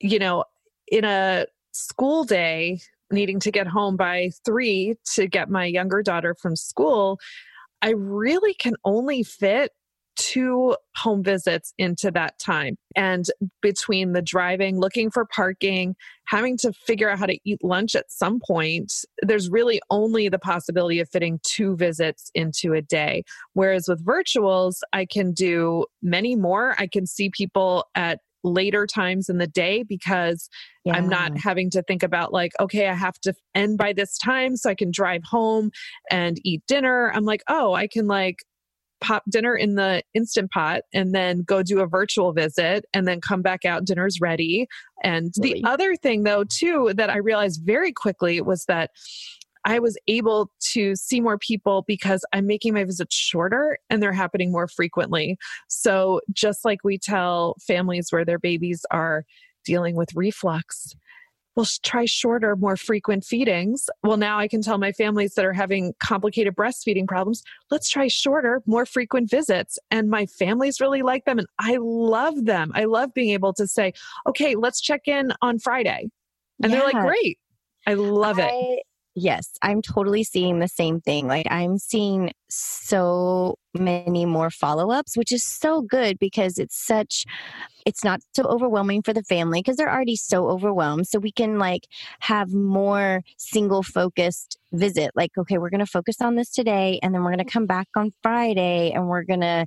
you 0.00 0.18
know, 0.18 0.44
in 0.88 1.04
a 1.04 1.46
school 1.72 2.24
day, 2.24 2.80
needing 3.10 3.38
to 3.40 3.50
get 3.50 3.66
home 3.66 3.96
by 3.96 4.30
three 4.44 4.96
to 5.14 5.26
get 5.26 5.50
my 5.50 5.64
younger 5.64 6.02
daughter 6.02 6.34
from 6.34 6.56
school, 6.56 7.18
I 7.82 7.90
really 7.90 8.54
can 8.54 8.74
only 8.84 9.22
fit 9.22 9.72
two 10.16 10.76
home 10.96 11.22
visits 11.22 11.72
into 11.78 12.10
that 12.10 12.38
time. 12.38 12.76
And 12.96 13.26
between 13.60 14.12
the 14.12 14.22
driving, 14.22 14.78
looking 14.78 15.10
for 15.10 15.24
parking, 15.24 15.94
having 16.26 16.56
to 16.58 16.72
figure 16.72 17.10
out 17.10 17.18
how 17.18 17.26
to 17.26 17.38
eat 17.44 17.62
lunch 17.62 17.94
at 17.94 18.10
some 18.10 18.40
point, 18.46 18.92
there's 19.22 19.48
really 19.48 19.80
only 19.90 20.28
the 20.28 20.38
possibility 20.38 21.00
of 21.00 21.08
fitting 21.08 21.40
two 21.44 21.76
visits 21.76 22.30
into 22.34 22.72
a 22.74 22.82
day. 22.82 23.24
Whereas 23.54 23.86
with 23.88 24.04
virtuals, 24.04 24.80
I 24.92 25.06
can 25.06 25.32
do 25.32 25.86
many 26.02 26.36
more. 26.36 26.74
I 26.78 26.86
can 26.86 27.06
see 27.06 27.30
people 27.30 27.86
at 27.94 28.20
later 28.44 28.86
times 28.86 29.28
in 29.28 29.38
the 29.38 29.46
day 29.46 29.82
because 29.82 30.48
yeah. 30.84 30.94
I'm 30.94 31.08
not 31.08 31.38
having 31.38 31.70
to 31.70 31.82
think 31.82 32.02
about 32.02 32.32
like, 32.32 32.52
okay, 32.60 32.88
I 32.88 32.94
have 32.94 33.18
to 33.20 33.34
end 33.54 33.78
by 33.78 33.92
this 33.92 34.18
time 34.18 34.56
so 34.56 34.70
I 34.70 34.74
can 34.74 34.90
drive 34.90 35.22
home 35.24 35.70
and 36.10 36.38
eat 36.44 36.62
dinner. 36.66 37.12
I'm 37.14 37.24
like, 37.24 37.42
oh, 37.48 37.74
I 37.74 37.86
can 37.86 38.06
like 38.06 38.44
pop 39.02 39.22
dinner 39.28 39.54
in 39.54 39.74
the 39.74 40.02
instant 40.14 40.50
pot 40.50 40.82
and 40.94 41.14
then 41.14 41.42
go 41.42 41.62
do 41.62 41.80
a 41.80 41.86
virtual 41.86 42.32
visit 42.32 42.84
and 42.94 43.06
then 43.06 43.20
come 43.20 43.42
back 43.42 43.64
out 43.64 43.84
dinner's 43.84 44.20
ready 44.20 44.66
and 45.02 45.32
really? 45.38 45.60
the 45.60 45.68
other 45.68 45.96
thing 45.96 46.22
though 46.22 46.44
too 46.44 46.92
that 46.94 47.10
i 47.10 47.16
realized 47.16 47.62
very 47.64 47.92
quickly 47.92 48.40
was 48.40 48.64
that 48.66 48.90
I 49.64 49.78
was 49.78 49.96
able 50.08 50.50
to 50.72 50.96
see 50.96 51.20
more 51.20 51.38
people 51.38 51.84
because 51.86 52.24
I'm 52.32 52.46
making 52.46 52.74
my 52.74 52.84
visits 52.84 53.14
shorter 53.14 53.78
and 53.88 54.02
they're 54.02 54.12
happening 54.12 54.50
more 54.50 54.66
frequently. 54.66 55.38
So, 55.68 56.20
just 56.32 56.64
like 56.64 56.80
we 56.82 56.98
tell 56.98 57.54
families 57.64 58.08
where 58.10 58.24
their 58.24 58.40
babies 58.40 58.84
are 58.90 59.24
dealing 59.64 59.94
with 59.94 60.08
reflux, 60.16 60.96
well, 61.54 61.66
try 61.82 62.04
shorter, 62.04 62.56
more 62.56 62.76
frequent 62.76 63.24
feedings. 63.24 63.90
Well, 64.02 64.16
now 64.16 64.38
I 64.38 64.48
can 64.48 64.62
tell 64.62 64.78
my 64.78 64.92
families 64.92 65.34
that 65.34 65.44
are 65.44 65.52
having 65.52 65.92
complicated 65.98 66.54
breastfeeding 66.56 67.06
problems, 67.06 67.42
let's 67.70 67.90
try 67.90 68.08
shorter, 68.08 68.62
more 68.66 68.86
frequent 68.86 69.30
visits. 69.30 69.78
And 69.90 70.08
my 70.08 70.26
families 70.26 70.80
really 70.80 71.02
like 71.02 71.24
them 71.24 71.38
and 71.38 71.48
I 71.58 71.78
love 71.80 72.44
them. 72.44 72.72
I 72.74 72.84
love 72.84 73.12
being 73.14 73.30
able 73.30 73.52
to 73.54 73.66
say, 73.66 73.92
okay, 74.26 74.54
let's 74.54 74.80
check 74.80 75.02
in 75.06 75.32
on 75.42 75.58
Friday. 75.58 76.08
And 76.62 76.72
yeah. 76.72 76.78
they're 76.78 76.92
like, 76.92 77.04
great. 77.04 77.38
I 77.86 77.94
love 77.94 78.38
I, 78.38 78.50
it. 78.52 78.82
Yes, 79.14 79.52
I'm 79.60 79.82
totally 79.82 80.24
seeing 80.24 80.58
the 80.58 80.68
same 80.68 81.00
thing. 81.02 81.26
Like 81.26 81.46
I'm 81.50 81.76
seeing 81.76 82.32
so 82.48 83.56
many 83.74 84.24
more 84.24 84.48
follow-ups, 84.48 85.18
which 85.18 85.32
is 85.32 85.44
so 85.44 85.82
good 85.82 86.18
because 86.18 86.58
it's 86.58 86.82
such 86.82 87.24
it's 87.84 88.04
not 88.04 88.20
so 88.34 88.44
overwhelming 88.44 89.02
for 89.02 89.12
the 89.12 89.22
family 89.24 89.60
because 89.60 89.76
they're 89.76 89.92
already 89.92 90.16
so 90.16 90.48
overwhelmed. 90.48 91.08
So 91.08 91.18
we 91.18 91.32
can 91.32 91.58
like 91.58 91.88
have 92.20 92.52
more 92.54 93.22
single 93.36 93.82
focused 93.82 94.56
visit. 94.72 95.10
Like, 95.14 95.32
okay, 95.36 95.58
we're 95.58 95.68
going 95.70 95.80
to 95.80 95.86
focus 95.86 96.22
on 96.22 96.36
this 96.36 96.50
today 96.50 96.98
and 97.02 97.12
then 97.14 97.22
we're 97.22 97.34
going 97.34 97.44
to 97.44 97.52
come 97.52 97.66
back 97.66 97.88
on 97.96 98.12
Friday 98.22 98.92
and 98.92 99.08
we're 99.08 99.24
going 99.24 99.40
to 99.40 99.66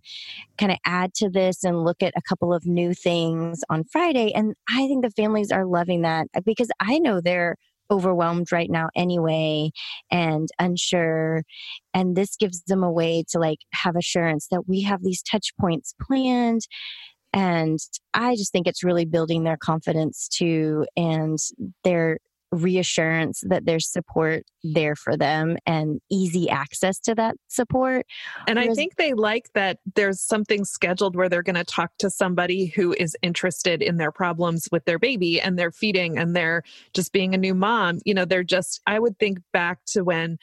kind 0.58 0.72
of 0.72 0.78
add 0.86 1.14
to 1.16 1.30
this 1.30 1.64
and 1.64 1.84
look 1.84 2.02
at 2.02 2.14
a 2.16 2.22
couple 2.22 2.54
of 2.54 2.66
new 2.66 2.94
things 2.94 3.64
on 3.70 3.84
Friday. 3.84 4.32
And 4.34 4.56
I 4.70 4.88
think 4.88 5.04
the 5.04 5.12
families 5.12 5.52
are 5.52 5.66
loving 5.66 6.02
that 6.02 6.28
uh, 6.36 6.42
because 6.46 6.70
I 6.80 7.00
know 7.00 7.22
they're 7.22 7.58
overwhelmed 7.92 8.52
right 8.52 8.70
now 8.70 8.90
anyway 8.96 9.70
and 10.12 10.50
unsure 10.60 11.44
and 11.94 12.16
this 12.16 12.36
gives 12.36 12.62
them 12.64 12.84
a 12.84 12.92
way 12.92 13.24
to 13.30 13.40
like 13.40 13.60
have 13.74 13.96
assurance 13.96 14.48
that 14.52 14.68
we 14.68 14.82
have 14.82 15.04
these 15.04 15.22
touch 15.22 15.54
points 15.60 15.94
planned 16.02 16.62
and 17.34 17.80
i 18.14 18.36
just 18.36 18.52
think 18.52 18.68
it's 18.68 18.84
really 18.84 19.06
building 19.06 19.44
their 19.44 19.58
confidence 19.58 20.28
too 20.28 20.86
and 20.96 21.38
their 21.84 22.18
reassurance 22.52 23.44
that 23.48 23.66
there's 23.66 23.92
support 23.92 24.44
there 24.64 24.96
for 24.96 25.18
them 25.18 25.58
and 25.66 26.00
easy 26.10 26.50
access 26.50 27.00
to 27.00 27.16
that 27.16 27.36
support. 27.48 28.06
And 28.48 28.58
Whereas, 28.58 28.72
I 28.72 28.74
think 28.74 28.96
they 28.96 29.14
like 29.14 29.50
that 29.54 29.80
there's 29.96 30.22
something 30.22 30.66
scheduled 30.66 31.16
where 31.16 31.30
they're 31.30 31.44
going 31.44 31.56
to 31.56 31.64
talk 31.64 31.92
to 32.00 32.10
somebody 32.10 32.68
who 32.68 32.94
is 32.94 33.16
interested 33.22 33.82
in 33.82 33.98
their 33.98 34.12
problems 34.12 34.68
with 34.72 34.86
their 34.86 35.00
baby 35.00 35.40
and 35.42 35.58
their 35.58 35.72
feeding 35.72 36.18
and 36.18 36.36
they're 36.36 36.64
just 36.94 37.12
being 37.12 37.34
a 37.34 37.38
new 37.38 37.54
mom. 37.54 38.00
You 38.06 38.14
know, 38.14 38.26
they're 38.26 38.44
just, 38.44 38.82
I 38.88 39.00
would 39.00 39.18
think 39.20 39.40
back 39.52 39.80
to 39.88 40.04
when 40.04 40.38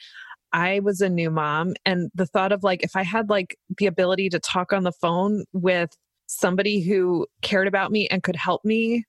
I 0.51 0.81
was 0.81 1.01
a 1.01 1.09
new 1.09 1.31
mom 1.31 1.73
and 1.85 2.11
the 2.13 2.27
thought 2.27 2.51
of 2.51 2.63
like, 2.63 2.83
if 2.83 2.95
I 2.95 3.03
had 3.03 3.29
like 3.29 3.57
the 3.77 3.87
ability 3.87 4.29
to 4.29 4.39
talk 4.39 4.71
on 4.71 4.83
the 4.83 4.91
phone 4.91 5.45
with 5.51 5.89
somebody 6.27 6.81
who 6.81 7.27
cared 7.41 7.67
about 7.67 7.91
me 7.91 8.07
and 8.07 8.23
could 8.23 8.35
help 8.35 8.63
me 8.63 9.03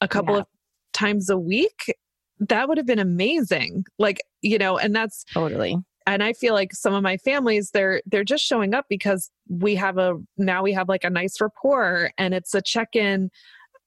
a 0.00 0.08
couple 0.08 0.34
yeah. 0.34 0.40
of 0.40 0.46
times 0.92 1.30
a 1.30 1.38
week 1.38 1.94
that 2.40 2.68
would 2.68 2.78
have 2.78 2.86
been 2.86 2.98
amazing. 2.98 3.84
Like, 3.98 4.20
you 4.42 4.58
know, 4.58 4.78
and 4.78 4.94
that's 4.94 5.24
totally. 5.32 5.76
And 6.06 6.22
I 6.22 6.32
feel 6.32 6.54
like 6.54 6.72
some 6.72 6.94
of 6.94 7.02
my 7.02 7.18
families, 7.18 7.70
they're 7.72 8.00
they're 8.06 8.24
just 8.24 8.44
showing 8.44 8.74
up 8.74 8.86
because 8.88 9.30
we 9.48 9.74
have 9.76 9.98
a 9.98 10.14
now 10.38 10.62
we 10.62 10.72
have 10.72 10.88
like 10.88 11.04
a 11.04 11.10
nice 11.10 11.40
rapport 11.40 12.10
and 12.18 12.34
it's 12.34 12.54
a 12.54 12.62
check-in, 12.62 13.30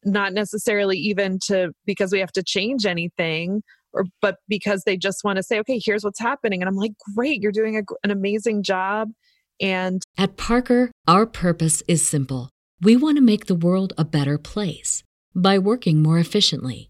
not 0.05 0.33
necessarily 0.33 0.97
even 0.97 1.39
to 1.47 1.71
because 1.85 2.11
we 2.11 2.19
have 2.19 2.31
to 2.33 2.43
change 2.43 2.85
anything 2.85 3.63
or 3.93 4.05
but 4.21 4.37
because 4.47 4.83
they 4.85 4.95
just 4.95 5.23
want 5.23 5.37
to 5.37 5.43
say, 5.43 5.59
okay, 5.59 5.81
here's 5.83 6.03
what's 6.03 6.19
happening. 6.19 6.61
And 6.61 6.69
I'm 6.69 6.75
like, 6.75 6.93
great, 7.15 7.41
you're 7.41 7.51
doing 7.51 7.77
a, 7.77 7.81
an 8.03 8.11
amazing 8.11 8.63
job. 8.63 9.09
And 9.59 10.01
at 10.17 10.37
Parker, 10.37 10.91
our 11.07 11.25
purpose 11.25 11.81
is 11.87 12.05
simple. 12.05 12.49
We 12.81 12.95
want 12.95 13.17
to 13.17 13.23
make 13.23 13.45
the 13.45 13.55
world 13.55 13.93
a 13.97 14.05
better 14.05 14.37
place 14.37 15.03
by 15.35 15.57
working 15.57 16.01
more 16.01 16.19
efficiently 16.19 16.89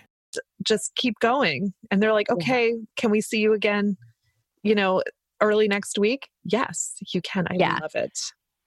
just 0.63 0.95
keep 0.95 1.15
going. 1.19 1.73
And 1.89 2.01
they're 2.01 2.13
like, 2.13 2.29
okay, 2.29 2.75
can 2.97 3.11
we 3.11 3.21
see 3.21 3.39
you 3.39 3.53
again, 3.53 3.97
you 4.63 4.75
know, 4.75 5.03
early 5.41 5.67
next 5.67 5.97
week? 5.97 6.29
Yes, 6.43 6.95
you 7.13 7.21
can. 7.21 7.47
I 7.49 7.55
yeah. 7.55 7.79
love 7.81 7.95
it. 7.95 8.17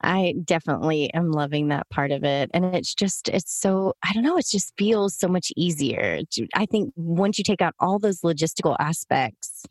I 0.00 0.34
definitely 0.44 1.10
am 1.14 1.32
loving 1.32 1.68
that 1.68 1.88
part 1.88 2.10
of 2.10 2.24
it. 2.24 2.50
And 2.52 2.66
it's 2.74 2.94
just, 2.94 3.28
it's 3.30 3.58
so, 3.58 3.94
I 4.06 4.12
don't 4.12 4.22
know, 4.22 4.36
it 4.36 4.44
just 4.50 4.74
feels 4.76 5.18
so 5.18 5.28
much 5.28 5.50
easier. 5.56 6.20
I 6.54 6.66
think 6.66 6.92
once 6.94 7.38
you 7.38 7.44
take 7.44 7.62
out 7.62 7.74
all 7.80 7.98
those 7.98 8.20
logistical 8.20 8.76
aspects, 8.78 9.64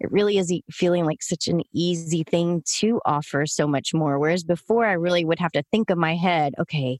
it 0.00 0.10
really 0.10 0.38
is 0.38 0.52
feeling 0.72 1.04
like 1.04 1.22
such 1.22 1.46
an 1.46 1.62
easy 1.72 2.24
thing 2.24 2.64
to 2.78 3.00
offer 3.06 3.46
so 3.46 3.68
much 3.68 3.94
more. 3.94 4.18
Whereas 4.18 4.42
before, 4.42 4.86
I 4.86 4.94
really 4.94 5.24
would 5.24 5.38
have 5.38 5.52
to 5.52 5.62
think 5.70 5.90
of 5.90 5.98
my 5.98 6.16
head, 6.16 6.54
okay, 6.58 6.98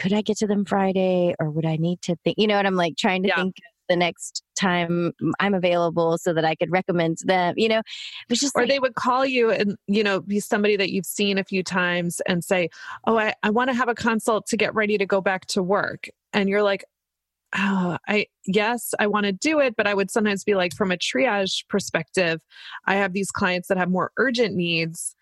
could 0.00 0.12
I 0.12 0.22
get 0.22 0.38
to 0.38 0.46
them 0.46 0.64
Friday 0.64 1.34
or 1.38 1.50
would 1.50 1.66
I 1.66 1.76
need 1.76 2.00
to 2.02 2.16
think, 2.24 2.38
you 2.38 2.46
know 2.46 2.56
what 2.56 2.66
I'm 2.66 2.74
like 2.74 2.96
trying 2.96 3.22
to 3.24 3.28
yeah. 3.28 3.36
think 3.36 3.56
the 3.88 3.96
next 3.96 4.42
time 4.58 5.12
I'm 5.40 5.52
available 5.52 6.16
so 6.16 6.32
that 6.32 6.44
I 6.44 6.54
could 6.54 6.70
recommend 6.70 7.18
them, 7.24 7.54
you 7.56 7.68
know, 7.68 7.80
it 7.80 8.30
was 8.30 8.40
just 8.40 8.56
or 8.56 8.62
like, 8.62 8.70
they 8.70 8.78
would 8.78 8.94
call 8.94 9.26
you 9.26 9.50
and, 9.50 9.76
you 9.88 10.02
know, 10.02 10.20
be 10.20 10.40
somebody 10.40 10.76
that 10.76 10.90
you've 10.90 11.06
seen 11.06 11.36
a 11.36 11.44
few 11.44 11.62
times 11.62 12.22
and 12.26 12.42
say, 12.42 12.70
Oh, 13.06 13.18
I, 13.18 13.34
I 13.42 13.50
want 13.50 13.68
to 13.68 13.74
have 13.74 13.88
a 13.88 13.94
consult 13.94 14.46
to 14.46 14.56
get 14.56 14.74
ready 14.74 14.96
to 14.96 15.06
go 15.06 15.20
back 15.20 15.46
to 15.46 15.62
work. 15.62 16.08
And 16.32 16.48
you're 16.48 16.62
like, 16.62 16.84
Oh, 17.56 17.98
I, 18.08 18.26
yes, 18.46 18.94
I 19.00 19.08
want 19.08 19.26
to 19.26 19.32
do 19.32 19.58
it, 19.58 19.74
but 19.76 19.86
I 19.86 19.92
would 19.92 20.10
sometimes 20.10 20.44
be 20.44 20.54
like, 20.54 20.72
from 20.72 20.92
a 20.92 20.96
triage 20.96 21.66
perspective, 21.68 22.40
I 22.86 22.94
have 22.94 23.12
these 23.12 23.32
clients 23.32 23.68
that 23.68 23.76
have 23.76 23.90
more 23.90 24.12
urgent 24.16 24.54
needs 24.54 25.14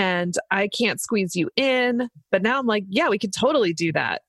and 0.00 0.34
I 0.50 0.68
can't 0.68 0.98
squeeze 0.98 1.36
you 1.36 1.50
in. 1.56 2.08
But 2.30 2.42
now 2.42 2.58
I'm 2.58 2.66
like, 2.66 2.84
yeah, 2.88 3.10
we 3.10 3.18
could 3.18 3.34
totally 3.34 3.74
do 3.74 3.92
that 3.92 4.22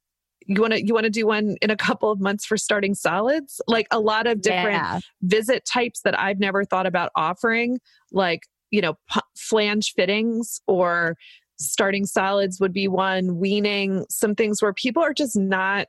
you 0.47 0.59
want 0.59 0.73
to 0.73 0.85
you 0.85 0.93
want 0.93 1.03
to 1.03 1.09
do 1.09 1.27
one 1.27 1.55
in 1.61 1.69
a 1.69 1.77
couple 1.77 2.11
of 2.11 2.19
months 2.19 2.45
for 2.45 2.57
starting 2.57 2.95
solids 2.95 3.61
like 3.67 3.87
a 3.91 3.99
lot 3.99 4.25
of 4.27 4.41
different 4.41 4.73
yeah. 4.73 4.99
visit 5.21 5.63
types 5.65 6.01
that 6.01 6.19
i've 6.19 6.39
never 6.39 6.65
thought 6.65 6.87
about 6.87 7.11
offering 7.15 7.79
like 8.11 8.41
you 8.71 8.81
know 8.81 8.95
p- 9.13 9.21
flange 9.37 9.93
fittings 9.95 10.59
or 10.67 11.15
starting 11.59 12.05
solids 12.05 12.59
would 12.59 12.73
be 12.73 12.87
one 12.87 13.37
weaning 13.37 14.03
some 14.09 14.33
things 14.33 14.61
where 14.61 14.73
people 14.73 15.03
are 15.03 15.13
just 15.13 15.37
not 15.37 15.87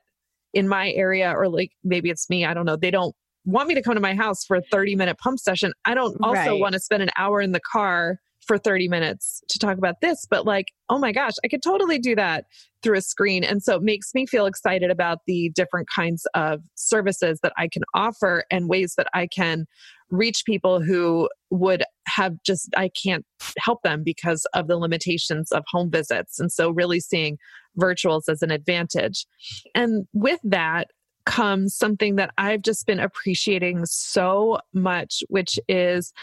in 0.53 0.67
my 0.67 0.91
area 0.91 1.33
or 1.35 1.49
like 1.49 1.71
maybe 1.83 2.11
it's 2.11 2.29
me 2.29 2.45
i 2.45 2.53
don't 2.53 2.65
know 2.65 2.77
they 2.77 2.91
don't 2.91 3.15
want 3.45 3.67
me 3.67 3.73
to 3.73 3.81
come 3.81 3.95
to 3.95 3.99
my 3.99 4.13
house 4.13 4.45
for 4.45 4.55
a 4.55 4.61
30 4.71 4.95
minute 4.95 5.17
pump 5.17 5.39
session 5.39 5.73
i 5.85 5.95
don't 5.95 6.15
also 6.21 6.51
right. 6.51 6.59
want 6.59 6.73
to 6.73 6.79
spend 6.79 7.01
an 7.01 7.09
hour 7.17 7.41
in 7.41 7.53
the 7.53 7.61
car 7.71 8.19
for 8.47 8.57
30 8.57 8.87
minutes 8.87 9.41
to 9.49 9.59
talk 9.59 9.77
about 9.77 10.01
this, 10.01 10.25
but 10.29 10.45
like, 10.45 10.67
oh 10.89 10.99
my 10.99 11.11
gosh, 11.11 11.33
I 11.43 11.47
could 11.47 11.63
totally 11.63 11.99
do 11.99 12.15
that 12.15 12.45
through 12.81 12.97
a 12.97 13.01
screen. 13.01 13.43
And 13.43 13.63
so 13.63 13.75
it 13.75 13.81
makes 13.81 14.13
me 14.13 14.25
feel 14.25 14.45
excited 14.45 14.91
about 14.91 15.19
the 15.27 15.51
different 15.55 15.87
kinds 15.93 16.25
of 16.33 16.61
services 16.75 17.39
that 17.43 17.53
I 17.57 17.67
can 17.67 17.83
offer 17.93 18.43
and 18.51 18.69
ways 18.69 18.95
that 18.97 19.07
I 19.13 19.27
can 19.27 19.65
reach 20.09 20.43
people 20.45 20.81
who 20.81 21.29
would 21.49 21.83
have 22.07 22.35
just, 22.45 22.69
I 22.75 22.89
can't 22.89 23.25
help 23.57 23.81
them 23.83 24.03
because 24.03 24.45
of 24.53 24.67
the 24.67 24.77
limitations 24.77 25.51
of 25.51 25.63
home 25.71 25.89
visits. 25.89 26.39
And 26.39 26.51
so 26.51 26.69
really 26.69 26.99
seeing 26.99 27.37
virtuals 27.79 28.23
as 28.29 28.41
an 28.41 28.51
advantage. 28.51 29.25
And 29.73 30.05
with 30.13 30.39
that, 30.43 30.87
comes 31.25 31.75
something 31.75 32.15
that 32.15 32.31
I've 32.37 32.61
just 32.61 32.85
been 32.85 32.99
appreciating 32.99 33.85
so 33.85 34.59
much, 34.73 35.23
which 35.29 35.59
is 35.67 36.13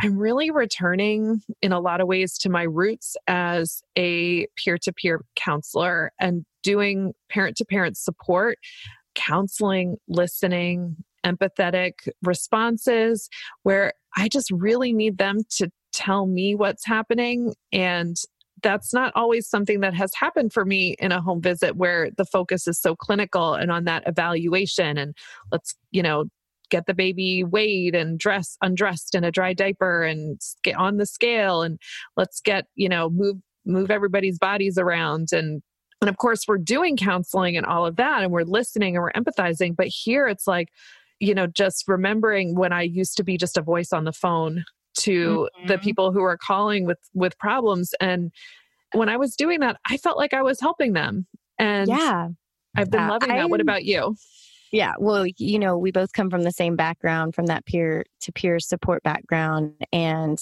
I'm 0.00 0.16
really 0.16 0.50
returning 0.50 1.42
in 1.62 1.72
a 1.72 1.80
lot 1.80 2.00
of 2.00 2.08
ways 2.08 2.38
to 2.38 2.48
my 2.48 2.62
roots 2.62 3.16
as 3.26 3.82
a 3.96 4.46
peer 4.56 4.78
to 4.78 4.92
peer 4.92 5.24
counselor 5.36 6.12
and 6.20 6.44
doing 6.62 7.12
parent 7.28 7.56
to 7.58 7.64
parent 7.64 7.96
support, 7.96 8.58
counseling, 9.14 9.96
listening, 10.08 10.96
empathetic 11.24 11.92
responses, 12.22 13.28
where 13.62 13.92
I 14.16 14.28
just 14.28 14.50
really 14.50 14.92
need 14.92 15.18
them 15.18 15.40
to 15.56 15.70
tell 15.92 16.26
me 16.26 16.54
what's 16.54 16.86
happening 16.86 17.54
and 17.72 18.16
that's 18.62 18.92
not 18.92 19.12
always 19.14 19.48
something 19.48 19.80
that 19.80 19.94
has 19.94 20.12
happened 20.14 20.52
for 20.52 20.64
me 20.64 20.96
in 20.98 21.12
a 21.12 21.20
home 21.20 21.40
visit 21.40 21.76
where 21.76 22.10
the 22.16 22.24
focus 22.24 22.66
is 22.66 22.80
so 22.80 22.94
clinical 22.96 23.54
and 23.54 23.70
on 23.70 23.84
that 23.84 24.02
evaluation 24.06 24.98
and 24.98 25.14
let's 25.52 25.74
you 25.90 26.02
know 26.02 26.24
get 26.70 26.86
the 26.86 26.94
baby 26.94 27.44
weighed 27.44 27.94
and 27.94 28.18
dress 28.18 28.56
undressed 28.62 29.14
in 29.14 29.24
a 29.24 29.30
dry 29.30 29.52
diaper 29.52 30.02
and 30.02 30.40
get 30.62 30.76
on 30.76 30.96
the 30.96 31.06
scale 31.06 31.62
and 31.62 31.78
let's 32.16 32.40
get 32.40 32.66
you 32.74 32.88
know 32.88 33.08
move 33.10 33.36
move 33.68 33.90
everybody's 33.90 34.38
bodies 34.38 34.78
around. 34.78 35.28
And 35.32 35.62
and 36.00 36.08
of 36.08 36.16
course 36.16 36.44
we're 36.46 36.58
doing 36.58 36.96
counseling 36.96 37.56
and 37.56 37.66
all 37.66 37.84
of 37.84 37.96
that 37.96 38.22
and 38.22 38.32
we're 38.32 38.42
listening 38.42 38.96
and 38.96 39.02
we're 39.02 39.12
empathizing 39.12 39.74
but 39.74 39.88
here 39.88 40.28
it's 40.28 40.46
like 40.46 40.68
you 41.18 41.34
know 41.34 41.48
just 41.48 41.84
remembering 41.88 42.54
when 42.54 42.72
i 42.72 42.82
used 42.82 43.16
to 43.16 43.24
be 43.24 43.36
just 43.36 43.56
a 43.56 43.62
voice 43.62 43.92
on 43.92 44.04
the 44.04 44.12
phone 44.12 44.64
to 44.98 45.48
mm-hmm. 45.56 45.68
the 45.68 45.78
people 45.78 46.12
who 46.12 46.22
are 46.22 46.36
calling 46.36 46.86
with 46.86 46.98
with 47.14 47.38
problems. 47.38 47.94
And 48.00 48.32
when 48.92 49.08
i 49.08 49.16
was 49.16 49.36
doing 49.36 49.60
that 49.60 49.76
i 49.86 49.98
felt 49.98 50.16
like 50.16 50.34
i 50.34 50.42
was 50.42 50.60
helping 50.60 50.92
them. 50.92 51.26
And 51.58 51.88
yeah. 51.88 52.28
I've 52.76 52.90
been 52.90 53.08
loving 53.08 53.30
that. 53.30 53.50
What 53.50 53.60
about 53.60 53.84
you? 53.84 54.14
Yeah. 54.70 54.92
Well 54.98 55.26
you 55.26 55.58
know 55.58 55.76
we 55.76 55.90
both 55.90 56.12
come 56.12 56.30
from 56.30 56.42
the 56.42 56.52
same 56.52 56.76
background 56.76 57.34
from 57.34 57.46
that 57.46 57.66
peer 57.66 58.04
to 58.20 58.32
peer 58.32 58.60
support 58.60 59.02
background. 59.02 59.72
And 59.92 60.38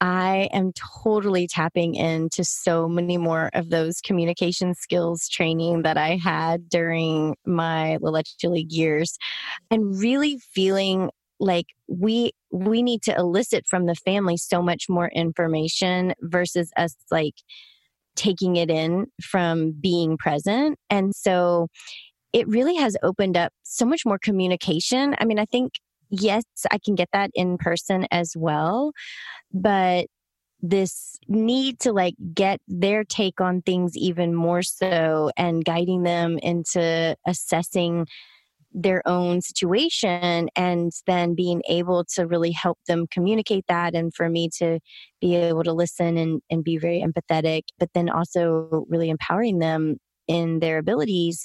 i 0.00 0.48
am 0.52 0.72
totally 1.04 1.46
tapping 1.46 1.94
into 1.94 2.44
so 2.44 2.88
many 2.88 3.16
more 3.16 3.50
of 3.54 3.70
those 3.70 4.00
communication 4.00 4.74
skills 4.74 5.28
training 5.28 5.82
that 5.82 5.96
i 5.96 6.16
had 6.16 6.68
during 6.68 7.36
my 7.46 7.96
Leche 7.98 8.44
League 8.44 8.72
years 8.72 9.16
and 9.70 9.98
really 9.98 10.38
feeling 10.38 11.08
like 11.42 11.66
we 11.88 12.32
we 12.52 12.82
need 12.82 13.02
to 13.02 13.14
elicit 13.16 13.64
from 13.68 13.86
the 13.86 13.94
family 13.94 14.36
so 14.36 14.62
much 14.62 14.84
more 14.88 15.08
information 15.08 16.14
versus 16.22 16.70
us 16.76 16.94
like 17.10 17.34
taking 18.14 18.56
it 18.56 18.70
in 18.70 19.06
from 19.22 19.72
being 19.80 20.16
present. 20.16 20.78
And 20.90 21.14
so 21.14 21.68
it 22.32 22.46
really 22.48 22.76
has 22.76 22.96
opened 23.02 23.36
up 23.36 23.52
so 23.62 23.84
much 23.84 24.02
more 24.06 24.18
communication. 24.18 25.14
I 25.18 25.24
mean 25.24 25.38
i 25.38 25.44
think 25.44 25.72
yes 26.12 26.44
i 26.70 26.78
can 26.84 26.94
get 26.94 27.08
that 27.12 27.30
in 27.34 27.56
person 27.56 28.06
as 28.10 28.34
well 28.36 28.92
but 29.50 30.06
this 30.60 31.16
need 31.26 31.80
to 31.80 31.92
like 31.92 32.14
get 32.34 32.60
their 32.68 33.02
take 33.02 33.40
on 33.40 33.62
things 33.62 33.96
even 33.96 34.34
more 34.34 34.62
so 34.62 35.30
and 35.36 35.64
guiding 35.64 36.04
them 36.04 36.38
into 36.38 37.16
assessing 37.26 38.06
their 38.74 39.06
own 39.06 39.40
situation 39.40 40.48
and 40.56 40.92
then 41.06 41.34
being 41.34 41.62
able 41.68 42.04
to 42.04 42.26
really 42.26 42.52
help 42.52 42.78
them 42.88 43.06
communicate 43.10 43.64
that 43.68 43.94
and 43.94 44.14
for 44.14 44.28
me 44.28 44.48
to 44.58 44.78
be 45.20 45.34
able 45.34 45.62
to 45.62 45.72
listen 45.72 46.16
and, 46.16 46.40
and 46.50 46.64
be 46.64 46.78
very 46.78 47.02
empathetic 47.02 47.62
but 47.78 47.88
then 47.94 48.08
also 48.08 48.84
really 48.88 49.10
empowering 49.10 49.58
them 49.58 49.96
in 50.28 50.60
their 50.60 50.78
abilities 50.78 51.44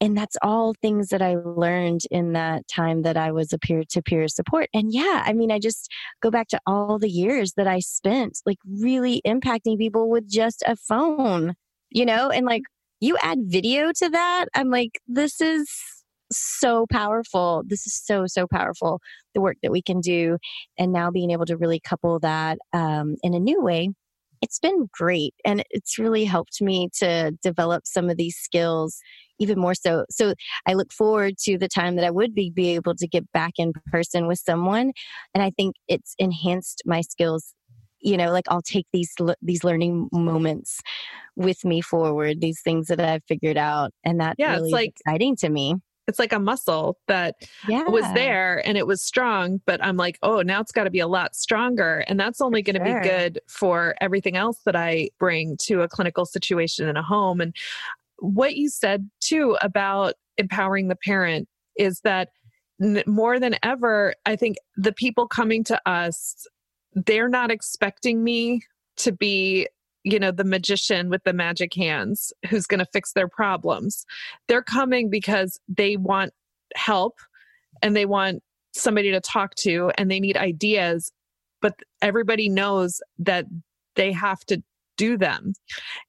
and 0.00 0.16
that's 0.16 0.36
all 0.42 0.74
things 0.74 1.08
that 1.08 1.22
I 1.22 1.36
learned 1.36 2.02
in 2.10 2.34
that 2.34 2.68
time 2.68 3.02
that 3.02 3.16
I 3.16 3.32
was 3.32 3.52
a 3.52 3.58
peer 3.58 3.82
to 3.88 4.02
peer 4.02 4.28
support. 4.28 4.68
And 4.74 4.92
yeah, 4.92 5.22
I 5.24 5.32
mean, 5.32 5.50
I 5.50 5.58
just 5.58 5.90
go 6.20 6.30
back 6.30 6.48
to 6.48 6.60
all 6.66 6.98
the 6.98 7.08
years 7.08 7.54
that 7.56 7.66
I 7.66 7.78
spent 7.78 8.40
like 8.44 8.58
really 8.66 9.22
impacting 9.26 9.78
people 9.78 10.10
with 10.10 10.28
just 10.28 10.62
a 10.66 10.76
phone, 10.76 11.54
you 11.88 12.04
know, 12.04 12.30
and 12.30 12.44
like 12.44 12.64
you 13.00 13.16
add 13.22 13.38
video 13.46 13.90
to 13.92 14.08
that. 14.10 14.46
I'm 14.54 14.70
like, 14.70 15.00
this 15.06 15.40
is 15.40 15.70
so 16.30 16.86
powerful. 16.90 17.62
This 17.66 17.86
is 17.86 17.94
so, 17.94 18.24
so 18.26 18.46
powerful, 18.46 19.00
the 19.34 19.40
work 19.40 19.56
that 19.62 19.72
we 19.72 19.82
can 19.82 20.00
do. 20.00 20.38
And 20.78 20.92
now 20.92 21.10
being 21.10 21.30
able 21.30 21.46
to 21.46 21.56
really 21.56 21.80
couple 21.80 22.18
that 22.20 22.58
um, 22.72 23.16
in 23.22 23.34
a 23.34 23.40
new 23.40 23.62
way, 23.62 23.90
it's 24.42 24.58
been 24.58 24.88
great. 24.92 25.34
And 25.44 25.64
it's 25.70 25.98
really 25.98 26.24
helped 26.24 26.60
me 26.60 26.88
to 26.98 27.32
develop 27.42 27.86
some 27.86 28.10
of 28.10 28.16
these 28.16 28.36
skills 28.36 28.98
even 29.38 29.58
more 29.58 29.74
so. 29.74 30.04
So 30.10 30.34
I 30.66 30.74
look 30.74 30.92
forward 30.92 31.36
to 31.44 31.58
the 31.58 31.68
time 31.68 31.96
that 31.96 32.04
I 32.04 32.10
would 32.10 32.34
be, 32.34 32.50
be 32.50 32.74
able 32.74 32.94
to 32.96 33.06
get 33.06 33.30
back 33.32 33.52
in 33.58 33.72
person 33.90 34.26
with 34.26 34.38
someone. 34.38 34.92
And 35.34 35.42
I 35.42 35.50
think 35.50 35.76
it's 35.88 36.14
enhanced 36.18 36.82
my 36.86 37.00
skills 37.02 37.54
you 38.00 38.16
know 38.16 38.30
like 38.30 38.44
i'll 38.48 38.62
take 38.62 38.86
these 38.92 39.14
these 39.42 39.64
learning 39.64 40.08
moments 40.12 40.80
with 41.34 41.64
me 41.64 41.80
forward 41.80 42.40
these 42.40 42.60
things 42.62 42.88
that 42.88 43.00
i've 43.00 43.22
figured 43.26 43.56
out 43.56 43.90
and 44.04 44.20
that 44.20 44.34
yeah, 44.38 44.52
really 44.52 44.64
it's 44.64 44.72
like 44.72 44.88
exciting 44.90 45.34
to 45.34 45.48
me 45.48 45.74
it's 46.06 46.18
like 46.18 46.32
a 46.32 46.38
muscle 46.38 46.98
that 47.08 47.36
yeah. 47.68 47.84
was 47.88 48.04
there 48.14 48.66
and 48.66 48.78
it 48.78 48.86
was 48.86 49.02
strong 49.02 49.60
but 49.66 49.82
i'm 49.84 49.96
like 49.96 50.18
oh 50.22 50.42
now 50.42 50.60
it's 50.60 50.72
got 50.72 50.84
to 50.84 50.90
be 50.90 51.00
a 51.00 51.06
lot 51.06 51.34
stronger 51.34 52.04
and 52.08 52.18
that's 52.18 52.40
only 52.40 52.62
going 52.62 52.78
to 52.78 52.84
sure. 52.84 53.00
be 53.00 53.08
good 53.08 53.40
for 53.48 53.94
everything 54.00 54.36
else 54.36 54.60
that 54.64 54.76
i 54.76 55.08
bring 55.18 55.56
to 55.58 55.82
a 55.82 55.88
clinical 55.88 56.24
situation 56.24 56.88
in 56.88 56.96
a 56.96 57.02
home 57.02 57.40
and 57.40 57.54
what 58.18 58.56
you 58.56 58.68
said 58.68 59.08
too 59.20 59.56
about 59.62 60.14
empowering 60.38 60.88
the 60.88 60.96
parent 60.96 61.48
is 61.76 62.00
that 62.00 62.30
more 63.06 63.40
than 63.40 63.56
ever 63.62 64.14
i 64.26 64.36
think 64.36 64.56
the 64.76 64.92
people 64.92 65.26
coming 65.26 65.64
to 65.64 65.80
us 65.88 66.46
they're 66.94 67.28
not 67.28 67.50
expecting 67.50 68.24
me 68.24 68.62
to 68.96 69.12
be 69.12 69.68
you 70.06 70.20
know, 70.20 70.30
the 70.30 70.44
magician 70.44 71.10
with 71.10 71.24
the 71.24 71.32
magic 71.32 71.74
hands 71.74 72.32
who's 72.48 72.66
going 72.66 72.78
to 72.78 72.86
fix 72.92 73.12
their 73.12 73.26
problems. 73.26 74.06
They're 74.46 74.62
coming 74.62 75.10
because 75.10 75.58
they 75.68 75.96
want 75.96 76.32
help 76.76 77.18
and 77.82 77.96
they 77.96 78.06
want 78.06 78.40
somebody 78.72 79.10
to 79.10 79.20
talk 79.20 79.56
to 79.56 79.90
and 79.98 80.08
they 80.08 80.20
need 80.20 80.36
ideas, 80.36 81.10
but 81.60 81.74
everybody 82.02 82.48
knows 82.48 83.00
that 83.18 83.46
they 83.96 84.12
have 84.12 84.44
to 84.44 84.62
do 84.96 85.18
them. 85.18 85.54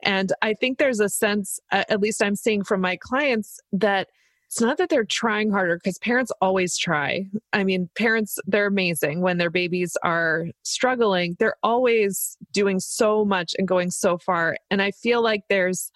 And 0.04 0.32
I 0.44 0.54
think 0.54 0.78
there's 0.78 1.00
a 1.00 1.10
sense, 1.10 1.60
at 1.72 2.00
least 2.00 2.22
I'm 2.22 2.36
seeing 2.36 2.64
from 2.64 2.82
my 2.82 2.98
clients, 2.98 3.60
that 3.72 4.10
it's 4.48 4.62
not 4.62 4.78
that 4.78 4.90
they're 4.90 5.04
trying 5.04 5.52
harder 5.52 5.76
because 5.76 5.98
parents 6.00 6.32
always 6.42 6.78
try. 6.78 7.26
I 7.52 7.66
mean, 7.66 7.90
parents, 7.98 8.40
they're 8.46 8.68
amazing 8.68 9.20
when 9.20 9.38
their 9.38 9.50
babies 9.50 9.98
are 10.04 10.46
struggling. 10.64 11.36
They're 11.38 11.58
always 11.64 12.38
doing 12.54 12.80
so 12.80 13.26
much 13.26 13.54
and 13.58 13.68
going 13.68 13.92
so 13.92 14.18
far. 14.18 14.58
And 14.72 14.82
I 14.82 14.92
feel 14.92 15.22
like 15.22 15.42
there's 15.50 15.92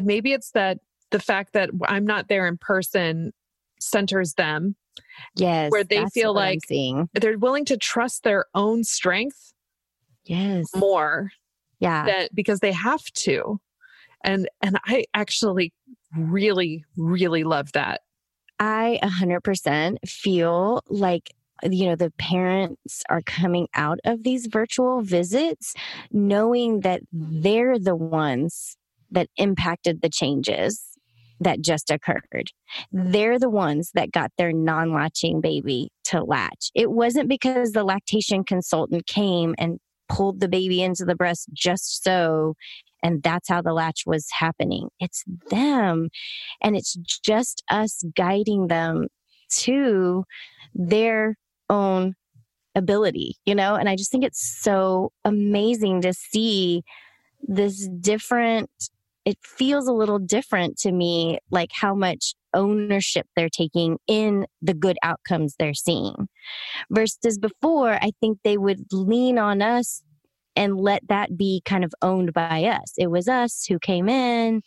maybe 0.00 0.32
it's 0.32 0.52
that 0.52 0.78
the 1.10 1.18
fact 1.18 1.52
that 1.54 1.70
I'm 1.86 2.06
not 2.06 2.28
there 2.28 2.46
in 2.46 2.58
person 2.58 3.32
centers 3.80 4.34
them. 4.34 4.76
Yes. 5.36 5.72
Where 5.72 5.82
they 5.82 6.06
feel 6.14 6.32
like 6.32 6.60
they're 6.68 7.38
willing 7.38 7.64
to 7.66 7.76
trust 7.76 8.22
their 8.22 8.46
own 8.54 8.84
strength. 8.84 9.52
Yes. 10.24 10.66
More. 10.76 11.32
Yeah. 11.80 12.04
That 12.06 12.34
because 12.36 12.60
they 12.60 12.72
have 12.72 13.02
to. 13.14 13.60
And 14.22 14.48
and 14.62 14.78
I 14.84 15.06
actually 15.12 15.72
really, 16.16 16.84
really 16.96 17.44
love 17.44 17.72
that. 17.72 18.00
I 18.58 18.98
100% 19.02 19.96
feel 20.06 20.82
like 20.88 21.30
you 21.62 21.86
know 21.86 21.96
the 21.96 22.12
parents 22.18 23.02
are 23.10 23.20
coming 23.22 23.68
out 23.74 23.98
of 24.04 24.22
these 24.22 24.46
virtual 24.46 25.02
visits 25.02 25.74
knowing 26.10 26.80
that 26.80 27.02
they're 27.12 27.78
the 27.78 27.96
ones 27.96 28.78
that 29.10 29.28
impacted 29.36 30.00
the 30.00 30.08
changes 30.08 30.90
that 31.40 31.60
just 31.62 31.90
occurred. 31.90 32.50
They're 32.92 33.38
the 33.38 33.50
ones 33.50 33.90
that 33.94 34.12
got 34.12 34.30
their 34.36 34.52
non 34.52 34.92
latching 34.92 35.40
baby 35.40 35.90
to 36.04 36.22
latch. 36.22 36.70
It 36.74 36.90
wasn't 36.90 37.28
because 37.28 37.72
the 37.72 37.84
lactation 37.84 38.44
consultant 38.44 39.06
came 39.06 39.54
and 39.58 39.78
pulled 40.08 40.40
the 40.40 40.48
baby 40.48 40.82
into 40.82 41.04
the 41.04 41.14
breast 41.14 41.48
just 41.52 42.02
so 42.02 42.54
and 43.02 43.22
that's 43.22 43.48
how 43.48 43.62
the 43.62 43.72
latch 43.72 44.02
was 44.06 44.26
happening. 44.30 44.88
It's 44.98 45.24
them. 45.50 46.08
And 46.62 46.76
it's 46.76 46.94
just 47.24 47.62
us 47.70 48.02
guiding 48.16 48.68
them 48.68 49.08
to 49.58 50.24
their 50.74 51.36
own 51.68 52.14
ability, 52.74 53.36
you 53.44 53.54
know? 53.54 53.74
And 53.74 53.88
I 53.88 53.96
just 53.96 54.10
think 54.10 54.24
it's 54.24 54.58
so 54.62 55.12
amazing 55.24 56.02
to 56.02 56.12
see 56.12 56.82
this 57.42 57.88
different, 58.00 58.70
it 59.24 59.38
feels 59.42 59.88
a 59.88 59.92
little 59.92 60.18
different 60.18 60.78
to 60.78 60.92
me, 60.92 61.38
like 61.50 61.70
how 61.72 61.94
much 61.94 62.34
ownership 62.52 63.26
they're 63.36 63.48
taking 63.48 63.98
in 64.06 64.46
the 64.60 64.74
good 64.74 64.98
outcomes 65.02 65.54
they're 65.58 65.74
seeing. 65.74 66.28
Versus 66.90 67.38
before, 67.38 67.94
I 67.94 68.12
think 68.20 68.38
they 68.44 68.58
would 68.58 68.86
lean 68.92 69.38
on 69.38 69.62
us 69.62 70.02
and 70.56 70.78
let 70.78 71.02
that 71.08 71.36
be 71.36 71.62
kind 71.64 71.84
of 71.84 71.92
owned 72.02 72.32
by 72.32 72.64
us. 72.64 72.92
It 72.98 73.10
was 73.10 73.28
us 73.28 73.64
who 73.68 73.78
came 73.78 74.08
in, 74.08 74.62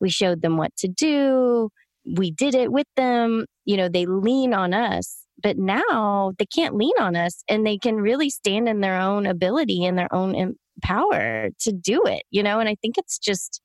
we 0.00 0.10
showed 0.10 0.42
them 0.42 0.56
what 0.56 0.74
to 0.76 0.88
do, 0.88 1.70
we 2.04 2.30
did 2.30 2.54
it 2.54 2.72
with 2.72 2.86
them. 2.96 3.46
You 3.64 3.76
know, 3.76 3.88
they 3.88 4.06
lean 4.06 4.54
on 4.54 4.72
us, 4.72 5.26
but 5.42 5.58
now 5.58 6.32
they 6.38 6.46
can't 6.46 6.76
lean 6.76 6.94
on 6.98 7.16
us 7.16 7.42
and 7.48 7.66
they 7.66 7.78
can 7.78 7.96
really 7.96 8.30
stand 8.30 8.68
in 8.68 8.80
their 8.80 8.96
own 8.96 9.26
ability 9.26 9.84
and 9.84 9.98
their 9.98 10.12
own 10.14 10.54
power 10.82 11.50
to 11.60 11.72
do 11.72 12.02
it, 12.04 12.22
you 12.30 12.42
know? 12.42 12.58
And 12.58 12.68
I 12.68 12.76
think 12.80 12.96
it's 12.96 13.18
just, 13.18 13.60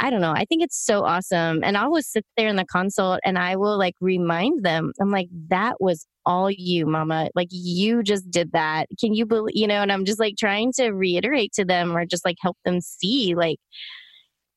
I 0.00 0.10
don't 0.10 0.20
know. 0.20 0.32
I 0.32 0.44
think 0.44 0.62
it's 0.62 0.78
so 0.84 1.04
awesome. 1.04 1.62
And 1.62 1.76
I 1.76 1.86
will 1.86 2.02
sit 2.02 2.26
there 2.36 2.48
in 2.48 2.56
the 2.56 2.64
consult 2.64 3.20
and 3.24 3.38
I 3.38 3.56
will 3.56 3.78
like 3.78 3.94
remind 4.00 4.64
them, 4.64 4.92
I'm 5.00 5.10
like, 5.10 5.28
that 5.48 5.80
was 5.80 6.06
all 6.26 6.50
you, 6.50 6.86
mama. 6.86 7.28
Like 7.34 7.48
you 7.50 8.02
just 8.02 8.30
did 8.30 8.52
that. 8.52 8.88
Can 8.98 9.14
you 9.14 9.24
believe, 9.24 9.54
you 9.56 9.66
know, 9.66 9.82
and 9.82 9.92
I'm 9.92 10.04
just 10.04 10.18
like 10.18 10.34
trying 10.38 10.72
to 10.74 10.90
reiterate 10.90 11.52
to 11.54 11.64
them 11.64 11.96
or 11.96 12.04
just 12.06 12.24
like 12.24 12.36
help 12.40 12.56
them 12.64 12.80
see, 12.80 13.34
like, 13.34 13.58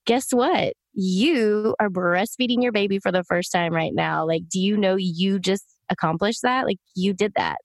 guess 0.06 0.32
what? 0.32 0.73
You 0.93 1.76
are 1.80 1.89
breastfeeding 1.89 2.63
your 2.63 2.71
baby 2.71 2.97
for 3.00 3.12
the 3.12 3.23
first 3.23 3.52
time 3.52 3.73
right 3.73 3.93
now. 3.93 4.26
Like, 4.26 4.50
do 4.50 4.60
you 4.60 4.76
know 4.76 4.95
you 4.95 5.38
just 5.39 5.65
accomplished 5.89 6.41
that? 6.41 6.65
Like, 6.65 6.80
you 6.95 7.13
did 7.13 7.34
that 7.36 7.58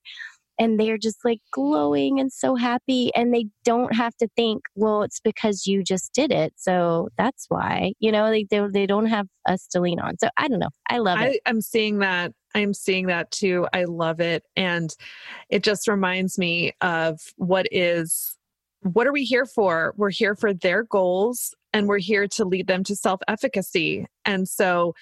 and 0.62 0.79
they're 0.79 0.98
just 0.98 1.25
like 1.25 1.40
glowing 1.51 2.20
and 2.20 2.33
so 2.33 2.55
happy 2.55 3.11
and 3.14 3.35
they 3.35 3.46
don't 3.64 3.94
have 3.94 4.14
to 4.16 4.29
think 4.37 4.62
well 4.77 5.03
it's 5.03 5.20
because 5.20 5.66
you 5.66 5.83
just 5.83 6.12
did 6.12 6.31
it 6.31 6.53
so 6.57 7.09
that's 7.18 7.46
why 7.48 7.92
you 7.98 8.12
know 8.12 8.31
they, 8.31 8.46
they, 8.51 8.64
they 8.72 8.87
don't 8.87 9.07
have 9.07 9.27
us 9.48 9.66
to 9.66 9.81
lean 9.81 9.98
on 9.98 10.16
so 10.18 10.29
i 10.37 10.46
don't 10.46 10.61
know 10.61 10.70
i 10.88 10.98
love 10.98 11.20
it. 11.20 11.40
I, 11.44 11.51
i'm 11.51 11.61
seeing 11.61 11.98
that 11.98 12.33
i'm 12.55 12.72
seeing 12.72 13.07
that 13.07 13.31
too 13.31 13.66
i 13.72 13.85
love 13.85 14.20
it 14.20 14.44
and 14.57 14.94
it 15.51 15.62
just 15.62 15.88
reminds 15.88 16.38
me 16.38 16.72
of 16.81 17.20
what 17.37 17.66
is 17.72 18.37
what 18.85 19.07
are 19.07 19.12
we 19.12 19.22
here 19.22 19.46
for? 19.46 19.94
We're 19.96 20.11
here 20.11 20.35
for 20.35 20.53
their 20.53 20.83
goals 20.83 21.55
and 21.72 21.87
we're 21.87 21.98
here 21.98 22.27
to 22.27 22.44
lead 22.44 22.66
them 22.66 22.83
to 22.85 22.96
self-efficacy 22.96 24.07
and 24.25 24.48
so 24.48 24.94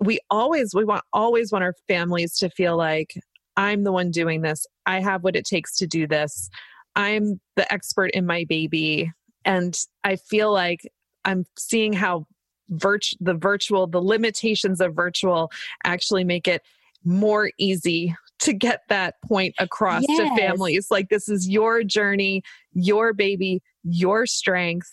we 0.00 0.18
always 0.30 0.74
we 0.74 0.84
want 0.84 1.04
always 1.12 1.52
want 1.52 1.62
our 1.62 1.74
families 1.88 2.36
to 2.38 2.50
feel 2.50 2.76
like 2.76 3.14
I'm 3.56 3.84
the 3.84 3.92
one 3.92 4.10
doing 4.10 4.42
this. 4.42 4.66
I 4.86 5.00
have 5.00 5.24
what 5.24 5.36
it 5.36 5.44
takes 5.44 5.76
to 5.76 5.86
do 5.86 6.06
this. 6.06 6.50
I'm 6.96 7.40
the 7.56 7.70
expert 7.72 8.10
in 8.12 8.26
my 8.26 8.44
baby. 8.48 9.12
And 9.44 9.78
I 10.04 10.16
feel 10.16 10.52
like 10.52 10.90
I'm 11.24 11.44
seeing 11.58 11.92
how 11.92 12.26
virt- 12.72 13.16
the 13.20 13.34
virtual, 13.34 13.86
the 13.86 14.00
limitations 14.00 14.80
of 14.80 14.94
virtual 14.94 15.50
actually 15.84 16.24
make 16.24 16.48
it 16.48 16.62
more 17.04 17.50
easy 17.58 18.14
to 18.40 18.52
get 18.52 18.82
that 18.88 19.14
point 19.22 19.54
across 19.58 20.04
yes. 20.08 20.18
to 20.18 20.36
families. 20.40 20.90
Like, 20.90 21.08
this 21.08 21.28
is 21.28 21.48
your 21.48 21.84
journey, 21.84 22.42
your 22.72 23.12
baby, 23.12 23.62
your 23.84 24.26
strength, 24.26 24.90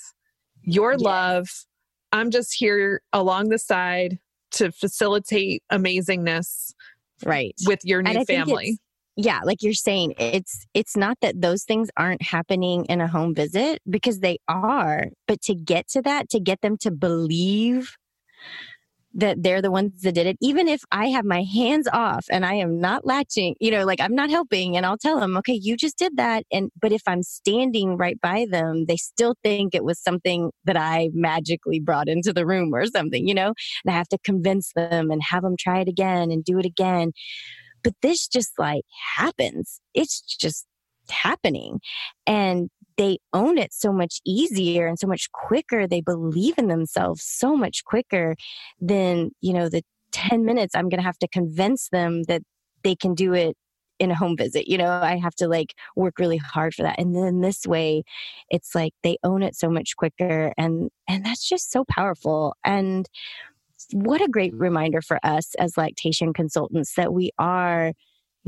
your 0.61 0.93
yes. 0.93 1.01
love. 1.01 1.49
I'm 2.11 2.31
just 2.31 2.53
here 2.53 3.01
along 3.13 3.49
the 3.49 3.59
side 3.59 4.19
to 4.51 4.71
facilitate 4.71 5.63
amazingness 5.71 6.73
right. 7.25 7.55
with 7.65 7.79
your 7.83 8.01
new 8.01 8.23
family. 8.25 8.77
yeah 9.15 9.41
like 9.43 9.61
you're 9.61 9.73
saying 9.73 10.13
it's 10.17 10.65
it's 10.73 10.95
not 10.95 11.17
that 11.21 11.41
those 11.41 11.63
things 11.63 11.89
aren't 11.97 12.21
happening 12.21 12.85
in 12.85 13.01
a 13.01 13.07
home 13.07 13.33
visit 13.35 13.81
because 13.89 14.19
they 14.19 14.37
are 14.47 15.05
but 15.27 15.41
to 15.41 15.55
get 15.55 15.87
to 15.87 16.01
that 16.01 16.29
to 16.29 16.39
get 16.39 16.61
them 16.61 16.77
to 16.77 16.91
believe 16.91 17.97
that 19.13 19.41
they're 19.41 19.61
the 19.61 19.71
ones 19.71 20.01
that 20.01 20.13
did 20.13 20.27
it 20.27 20.37
even 20.41 20.67
if 20.67 20.81
i 20.91 21.07
have 21.07 21.25
my 21.25 21.43
hands 21.43 21.87
off 21.91 22.25
and 22.29 22.45
i 22.45 22.53
am 22.53 22.79
not 22.79 23.05
latching 23.05 23.55
you 23.59 23.71
know 23.71 23.85
like 23.85 23.99
i'm 24.01 24.15
not 24.15 24.29
helping 24.29 24.77
and 24.77 24.85
i'll 24.85 24.97
tell 24.97 25.19
them 25.19 25.35
okay 25.37 25.53
you 25.53 25.75
just 25.75 25.97
did 25.97 26.15
that 26.17 26.43
and 26.51 26.69
but 26.81 26.91
if 26.91 27.01
i'm 27.07 27.23
standing 27.23 27.97
right 27.97 28.19
by 28.21 28.45
them 28.49 28.85
they 28.87 28.97
still 28.97 29.35
think 29.43 29.73
it 29.73 29.83
was 29.83 29.99
something 29.99 30.51
that 30.65 30.77
i 30.77 31.09
magically 31.13 31.79
brought 31.79 32.07
into 32.07 32.31
the 32.31 32.45
room 32.45 32.73
or 32.73 32.85
something 32.85 33.27
you 33.27 33.33
know 33.33 33.53
and 33.83 33.91
i 33.91 33.97
have 33.97 34.07
to 34.07 34.17
convince 34.23 34.71
them 34.73 35.11
and 35.11 35.21
have 35.23 35.43
them 35.43 35.55
try 35.57 35.79
it 35.79 35.87
again 35.87 36.31
and 36.31 36.43
do 36.43 36.59
it 36.59 36.65
again. 36.65 37.11
But 37.83 37.93
this 38.01 38.27
just 38.27 38.51
like 38.57 38.83
happens. 39.15 39.79
It's 39.93 40.21
just 40.21 40.65
happening. 41.09 41.79
And 42.27 42.69
they 42.99 43.17
own 43.31 43.57
it 43.57 43.73
so 43.73 43.93
much 43.93 44.19
easier 44.25 44.85
and 44.85 44.99
so 44.99 45.07
much 45.07 45.31
quicker. 45.31 45.87
They 45.87 46.01
believe 46.01 46.57
in 46.57 46.67
themselves 46.67 47.23
so 47.23 47.55
much 47.55 47.85
quicker 47.85 48.35
than, 48.81 49.31
you 49.39 49.53
know, 49.53 49.69
the 49.69 49.83
10 50.11 50.43
minutes 50.43 50.75
I'm 50.75 50.89
going 50.89 50.99
to 50.99 51.05
have 51.05 51.17
to 51.19 51.27
convince 51.29 51.87
them 51.89 52.23
that 52.23 52.41
they 52.83 52.97
can 52.97 53.15
do 53.15 53.33
it 53.33 53.55
in 53.99 54.11
a 54.11 54.15
home 54.15 54.35
visit. 54.35 54.67
You 54.67 54.77
know, 54.77 54.89
I 54.89 55.15
have 55.15 55.33
to 55.35 55.47
like 55.47 55.75
work 55.95 56.19
really 56.19 56.35
hard 56.35 56.73
for 56.73 56.83
that. 56.83 56.99
And 56.99 57.15
then 57.15 57.39
this 57.39 57.65
way, 57.65 58.03
it's 58.49 58.75
like 58.75 58.93
they 59.01 59.17
own 59.23 59.43
it 59.43 59.55
so 59.55 59.69
much 59.69 59.95
quicker 59.95 60.53
and 60.57 60.89
and 61.07 61.25
that's 61.25 61.47
just 61.47 61.71
so 61.71 61.85
powerful. 61.85 62.53
And 62.65 63.07
what 63.93 64.21
a 64.21 64.27
great 64.27 64.53
reminder 64.53 65.01
for 65.01 65.19
us 65.23 65.55
as 65.55 65.77
lactation 65.77 66.33
consultants 66.33 66.95
that 66.95 67.13
we 67.13 67.31
are 67.39 67.93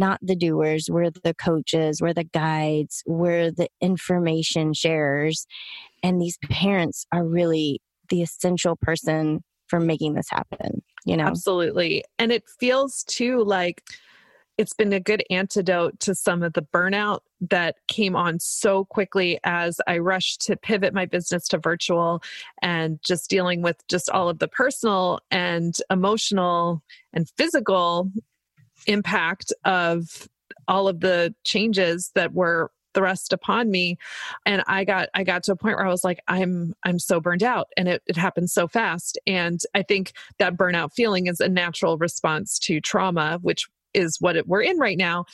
not 0.01 0.19
the 0.21 0.35
doers. 0.35 0.89
We're 0.89 1.11
the 1.11 1.35
coaches, 1.35 2.01
we're 2.01 2.13
the 2.13 2.25
guides, 2.25 3.03
we're 3.05 3.51
the 3.51 3.69
information 3.79 4.73
sharers. 4.73 5.45
And 6.01 6.19
these 6.19 6.39
parents 6.49 7.05
are 7.11 7.23
really 7.23 7.79
the 8.09 8.23
essential 8.23 8.75
person 8.75 9.43
for 9.67 9.79
making 9.79 10.15
this 10.15 10.29
happen, 10.29 10.81
you 11.05 11.15
know? 11.15 11.25
Absolutely. 11.25 12.03
And 12.17 12.31
it 12.31 12.43
feels 12.59 13.03
too 13.03 13.43
like 13.43 13.83
it's 14.57 14.73
been 14.73 14.91
a 14.91 14.99
good 14.99 15.23
antidote 15.29 15.99
to 16.01 16.13
some 16.13 16.43
of 16.43 16.53
the 16.53 16.61
burnout 16.61 17.19
that 17.49 17.75
came 17.87 18.15
on 18.15 18.39
so 18.39 18.85
quickly 18.85 19.39
as 19.43 19.79
I 19.87 19.99
rushed 19.99 20.41
to 20.41 20.57
pivot 20.57 20.93
my 20.93 21.05
business 21.05 21.47
to 21.49 21.59
virtual 21.59 22.21
and 22.61 22.99
just 23.03 23.29
dealing 23.29 23.61
with 23.61 23.77
just 23.87 24.09
all 24.09 24.29
of 24.29 24.39
the 24.39 24.47
personal 24.47 25.19
and 25.29 25.75
emotional 25.89 26.83
and 27.13 27.29
physical 27.37 28.11
impact 28.87 29.53
of 29.65 30.27
all 30.67 30.87
of 30.87 30.99
the 30.99 31.33
changes 31.43 32.11
that 32.15 32.33
were 32.33 32.71
thrust 32.93 33.33
upon 33.33 33.71
me. 33.71 33.97
And 34.45 34.63
i 34.67 34.83
got 34.83 35.09
i 35.13 35.23
got 35.23 35.43
to 35.43 35.53
a 35.53 35.55
point 35.55 35.77
where 35.77 35.85
i 35.85 35.89
was 35.89 36.03
like 36.03 36.19
i'm 36.27 36.73
i'm 36.83 36.99
so 36.99 37.19
burned 37.19 37.43
out. 37.43 37.67
And 37.77 37.87
it, 37.87 38.03
it 38.05 38.17
happened 38.17 38.49
so 38.49 38.67
fast. 38.67 39.17
And 39.25 39.61
i 39.73 39.81
think 39.81 40.13
that 40.39 40.57
burnout 40.57 40.93
feeling 40.93 41.27
is 41.27 41.39
a 41.39 41.49
natural 41.49 41.97
response 41.97 42.59
to 42.59 42.81
trauma 42.81 43.39
which 43.41 43.67
is 43.93 44.17
what 44.21 44.37
it, 44.37 44.47
we're 44.47 44.61
in 44.61 44.77
right 44.77 44.97
now. 44.97 45.25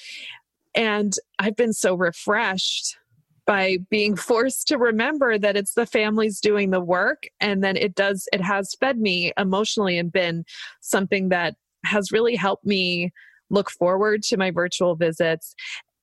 And 0.76 1.14
i've 1.40 1.56
been 1.56 1.74
so 1.74 1.96
refreshed 1.96 2.98
by 3.46 3.78
being 3.90 4.16
forced 4.32 4.68
to 4.68 4.78
remember 4.78 5.38
that 5.38 5.58
it's 5.58 5.74
the 5.74 5.86
families 5.86 6.40
doing 6.40 6.70
the 6.70 6.82
work 6.82 7.24
and 7.40 7.64
then 7.64 7.76
it 7.76 7.96
does 7.96 8.28
it 8.32 8.42
has 8.42 8.76
fed 8.80 9.00
me 9.00 9.32
emotionally 9.38 9.98
and 9.98 10.12
been 10.12 10.46
something 10.82 11.30
that 11.30 11.56
has 11.86 12.12
really 12.12 12.36
helped 12.36 12.66
me 12.66 13.12
look 13.50 13.70
forward 13.72 14.24
to 14.24 14.38
my 14.38 14.52
virtual 14.52 14.96
visits 14.96 15.56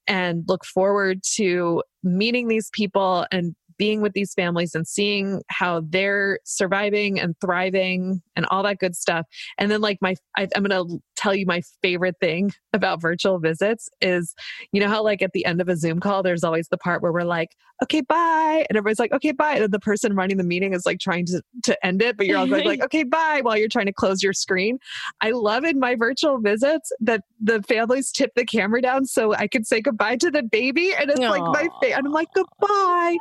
and 0.07 0.44
look 0.48 0.64
forward 0.64 1.22
to 1.37 1.83
meeting 2.02 2.48
these 2.48 2.70
people 2.72 3.26
and 3.33 3.54
being 3.76 4.00
with 4.00 4.12
these 4.12 4.33
families 4.35 4.74
and 4.74 4.87
seeing 4.87 5.42
how 5.48 5.83
they're 5.88 6.38
surviving 6.44 7.18
and 7.18 7.35
thriving 7.40 8.22
and 8.37 8.46
all 8.46 8.62
that 8.62 8.78
good 8.78 8.94
stuff. 8.94 9.26
And 9.59 9.70
then, 9.70 9.80
like, 9.80 9.98
my, 10.00 10.14
I, 10.37 10.48
I'm 10.54 10.62
going 10.64 10.88
to 10.88 11.00
tell 11.25 11.35
you 11.35 11.47
my 11.47 11.63
favorite 11.83 12.17
thing 12.21 12.53
about 12.73 13.01
virtual 13.01 13.39
visits 13.39 13.89
is, 14.01 14.35
you 14.73 14.81
know, 14.81 14.89
how, 14.89 15.03
like, 15.03 15.23
at 15.23 15.33
the 15.33 15.45
end 15.47 15.61
of 15.61 15.69
a 15.69 15.77
Zoom 15.77 16.01
call, 16.01 16.23
there's 16.23 16.45
always 16.45 16.69
the 16.69 16.79
part 16.79 17.03
where 17.03 17.13
we're 17.13 17.23
like, 17.23 17.57
okay, 17.83 18.03
bye. 18.03 18.67
And 18.69 18.77
everybody's 18.77 18.99
like, 18.99 19.13
okay, 19.13 19.33
bye. 19.33 19.57
And 19.57 19.73
the 19.73 19.81
person 19.81 20.15
running 20.15 20.37
the 20.37 20.45
meeting 20.45 20.75
is 20.75 20.87
like 20.87 21.01
trying 21.01 21.27
to, 21.27 21.43
to 21.65 21.87
end 21.87 22.03
it, 22.03 22.17
but 22.17 22.27
you're 22.27 22.39
all 22.39 22.47
like, 22.47 22.65
like, 22.67 22.83
okay, 22.85 23.05
bye, 23.05 23.41
while 23.43 23.57
you're 23.57 23.69
trying 23.69 23.87
to 23.87 23.93
close 23.93 24.23
your 24.23 24.33
screen. 24.33 24.79
I 25.21 25.31
love 25.31 25.65
in 25.65 25.81
my 25.81 25.95
virtual 25.95 26.39
visits 26.39 26.93
that 27.01 27.23
the 27.41 27.63
families 27.63 28.13
tip 28.13 28.33
the 28.37 28.45
camera 28.45 28.83
down 28.83 29.07
so 29.07 29.35
I 29.35 29.49
can 29.49 29.65
say 29.65 29.81
goodbye 29.81 30.17
to 30.17 30.31
the 30.31 30.43
baby. 30.43 30.95
And 30.95 31.11
it's 31.11 31.21
Aww. 31.21 31.31
like 31.31 31.43
my 31.43 31.69
face. 31.81 31.95
And 31.97 32.07
I'm 32.07 32.13
like, 32.13 32.29
goodbye. 32.35 33.17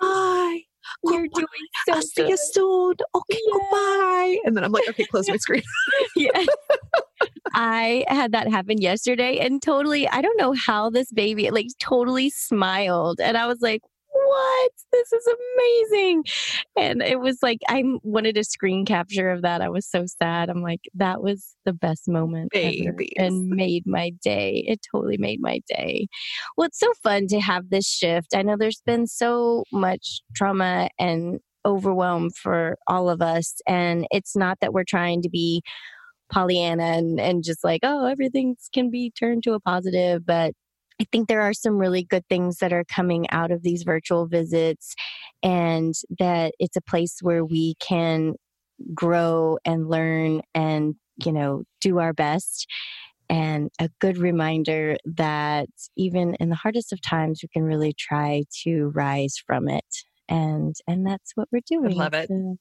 Goodbye. 0.00 0.62
You're 1.04 1.28
doing 1.28 1.46
so 1.86 1.92
I'll 1.92 2.00
good. 2.00 2.08
see 2.08 2.28
you 2.28 2.36
soon. 2.36 2.94
Okay, 3.14 3.38
yeah. 3.46 3.52
goodbye. 3.52 4.38
And 4.44 4.56
then 4.56 4.64
I'm 4.64 4.72
like, 4.72 4.88
okay, 4.88 5.04
close 5.04 5.28
my 5.28 5.36
screen. 5.38 5.62
I 7.64 8.04
had 8.08 8.32
that 8.32 8.50
happen 8.50 8.80
yesterday 8.80 9.38
and 9.38 9.62
totally, 9.62 10.08
I 10.08 10.20
don't 10.20 10.36
know 10.36 10.52
how 10.52 10.90
this 10.90 11.12
baby 11.12 11.48
like 11.52 11.68
totally 11.78 12.28
smiled. 12.28 13.20
And 13.20 13.36
I 13.36 13.46
was 13.46 13.60
like, 13.60 13.82
what? 14.12 14.72
This 14.90 15.12
is 15.12 15.28
amazing. 15.28 16.24
And 16.76 17.02
it 17.02 17.20
was 17.20 17.38
like, 17.40 17.60
I 17.68 17.84
wanted 18.02 18.36
a 18.36 18.42
screen 18.42 18.84
capture 18.84 19.30
of 19.30 19.42
that. 19.42 19.60
I 19.60 19.68
was 19.68 19.88
so 19.88 20.06
sad. 20.06 20.50
I'm 20.50 20.60
like, 20.60 20.80
that 20.94 21.22
was 21.22 21.54
the 21.64 21.72
best 21.72 22.08
moment 22.08 22.50
and 22.52 23.48
made 23.48 23.86
my 23.86 24.10
day. 24.24 24.64
It 24.66 24.80
totally 24.92 25.16
made 25.16 25.40
my 25.40 25.60
day. 25.68 26.08
Well, 26.56 26.66
it's 26.66 26.80
so 26.80 26.92
fun 27.04 27.28
to 27.28 27.40
have 27.40 27.70
this 27.70 27.86
shift. 27.86 28.34
I 28.34 28.42
know 28.42 28.56
there's 28.58 28.82
been 28.84 29.06
so 29.06 29.62
much 29.72 30.20
trauma 30.34 30.88
and 30.98 31.38
overwhelm 31.64 32.30
for 32.30 32.76
all 32.88 33.08
of 33.08 33.22
us. 33.22 33.54
And 33.68 34.04
it's 34.10 34.34
not 34.34 34.58
that 34.60 34.72
we're 34.72 34.82
trying 34.82 35.22
to 35.22 35.30
be 35.30 35.62
Pollyanna 36.32 36.82
and, 36.82 37.20
and 37.20 37.44
just 37.44 37.62
like, 37.62 37.80
oh, 37.82 38.06
everything 38.06 38.56
can 38.72 38.90
be 38.90 39.10
turned 39.10 39.44
to 39.44 39.52
a 39.52 39.60
positive, 39.60 40.26
but 40.26 40.52
I 41.00 41.06
think 41.10 41.28
there 41.28 41.42
are 41.42 41.54
some 41.54 41.78
really 41.78 42.04
good 42.04 42.26
things 42.28 42.58
that 42.58 42.72
are 42.72 42.84
coming 42.84 43.28
out 43.30 43.50
of 43.50 43.62
these 43.62 43.82
virtual 43.82 44.26
visits, 44.26 44.94
and 45.42 45.94
that 46.18 46.54
it's 46.58 46.76
a 46.76 46.82
place 46.82 47.18
where 47.22 47.44
we 47.44 47.74
can 47.80 48.34
grow 48.94 49.58
and 49.64 49.88
learn 49.88 50.42
and, 50.54 50.94
you 51.24 51.32
know, 51.32 51.64
do 51.80 51.98
our 51.98 52.12
best. 52.12 52.66
And 53.28 53.70
a 53.80 53.88
good 54.00 54.18
reminder 54.18 54.96
that 55.04 55.68
even 55.96 56.34
in 56.38 56.50
the 56.50 56.54
hardest 56.54 56.92
of 56.92 57.00
times, 57.00 57.40
we 57.42 57.48
can 57.48 57.62
really 57.62 57.94
try 57.98 58.44
to 58.64 58.92
rise 58.94 59.36
from 59.46 59.68
it. 59.68 59.86
And 60.28 60.74
and 60.86 61.06
that's 61.06 61.32
what 61.34 61.48
we're 61.50 61.60
doing. 61.66 61.98
I 61.98 62.04
love 62.04 62.14
it. 62.14 62.28
So, 62.28 62.56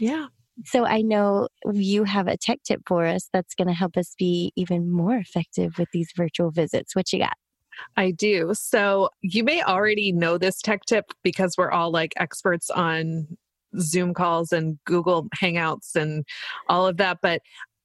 Yeah. 0.00 0.26
So 0.64 0.84
I 0.84 1.02
know 1.02 1.48
you 1.72 2.04
have 2.04 2.26
a 2.26 2.36
tech 2.36 2.60
tip 2.64 2.82
for 2.86 3.06
us 3.06 3.28
that's 3.32 3.54
going 3.54 3.68
to 3.68 3.74
help 3.74 3.96
us 3.96 4.14
be 4.18 4.52
even 4.56 4.90
more 4.90 5.16
effective 5.16 5.78
with 5.78 5.88
these 5.92 6.10
virtual 6.16 6.50
visits. 6.50 6.96
What 6.96 7.12
you 7.12 7.20
got? 7.20 7.36
I 7.96 8.10
do. 8.10 8.52
So 8.54 9.08
you 9.22 9.44
may 9.44 9.62
already 9.62 10.12
know 10.12 10.36
this 10.36 10.60
tech 10.60 10.84
tip 10.86 11.12
because 11.22 11.54
we're 11.56 11.70
all 11.70 11.90
like 11.90 12.12
experts 12.16 12.70
on 12.70 13.36
Zoom 13.78 14.14
calls 14.14 14.52
and 14.52 14.78
Google 14.84 15.28
Hangouts 15.40 15.94
and 15.94 16.24
all 16.68 16.86
of 16.86 16.96
that. 16.96 17.18
But 17.22 17.40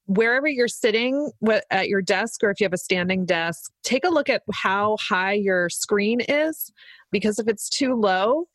wherever 0.06 0.48
you're 0.48 0.68
sitting 0.68 1.30
at 1.70 1.88
your 1.88 2.02
desk 2.02 2.42
or 2.42 2.50
if 2.50 2.60
you 2.60 2.64
have 2.64 2.72
a 2.72 2.78
standing 2.78 3.24
desk, 3.24 3.70
take 3.82 4.04
a 4.04 4.10
look 4.10 4.28
at 4.28 4.42
how 4.52 4.96
high 5.00 5.34
your 5.34 5.68
screen 5.70 6.20
is 6.22 6.72
because 7.10 7.38
if 7.38 7.48
it's 7.48 7.68
too 7.68 7.94
low, 7.94 8.46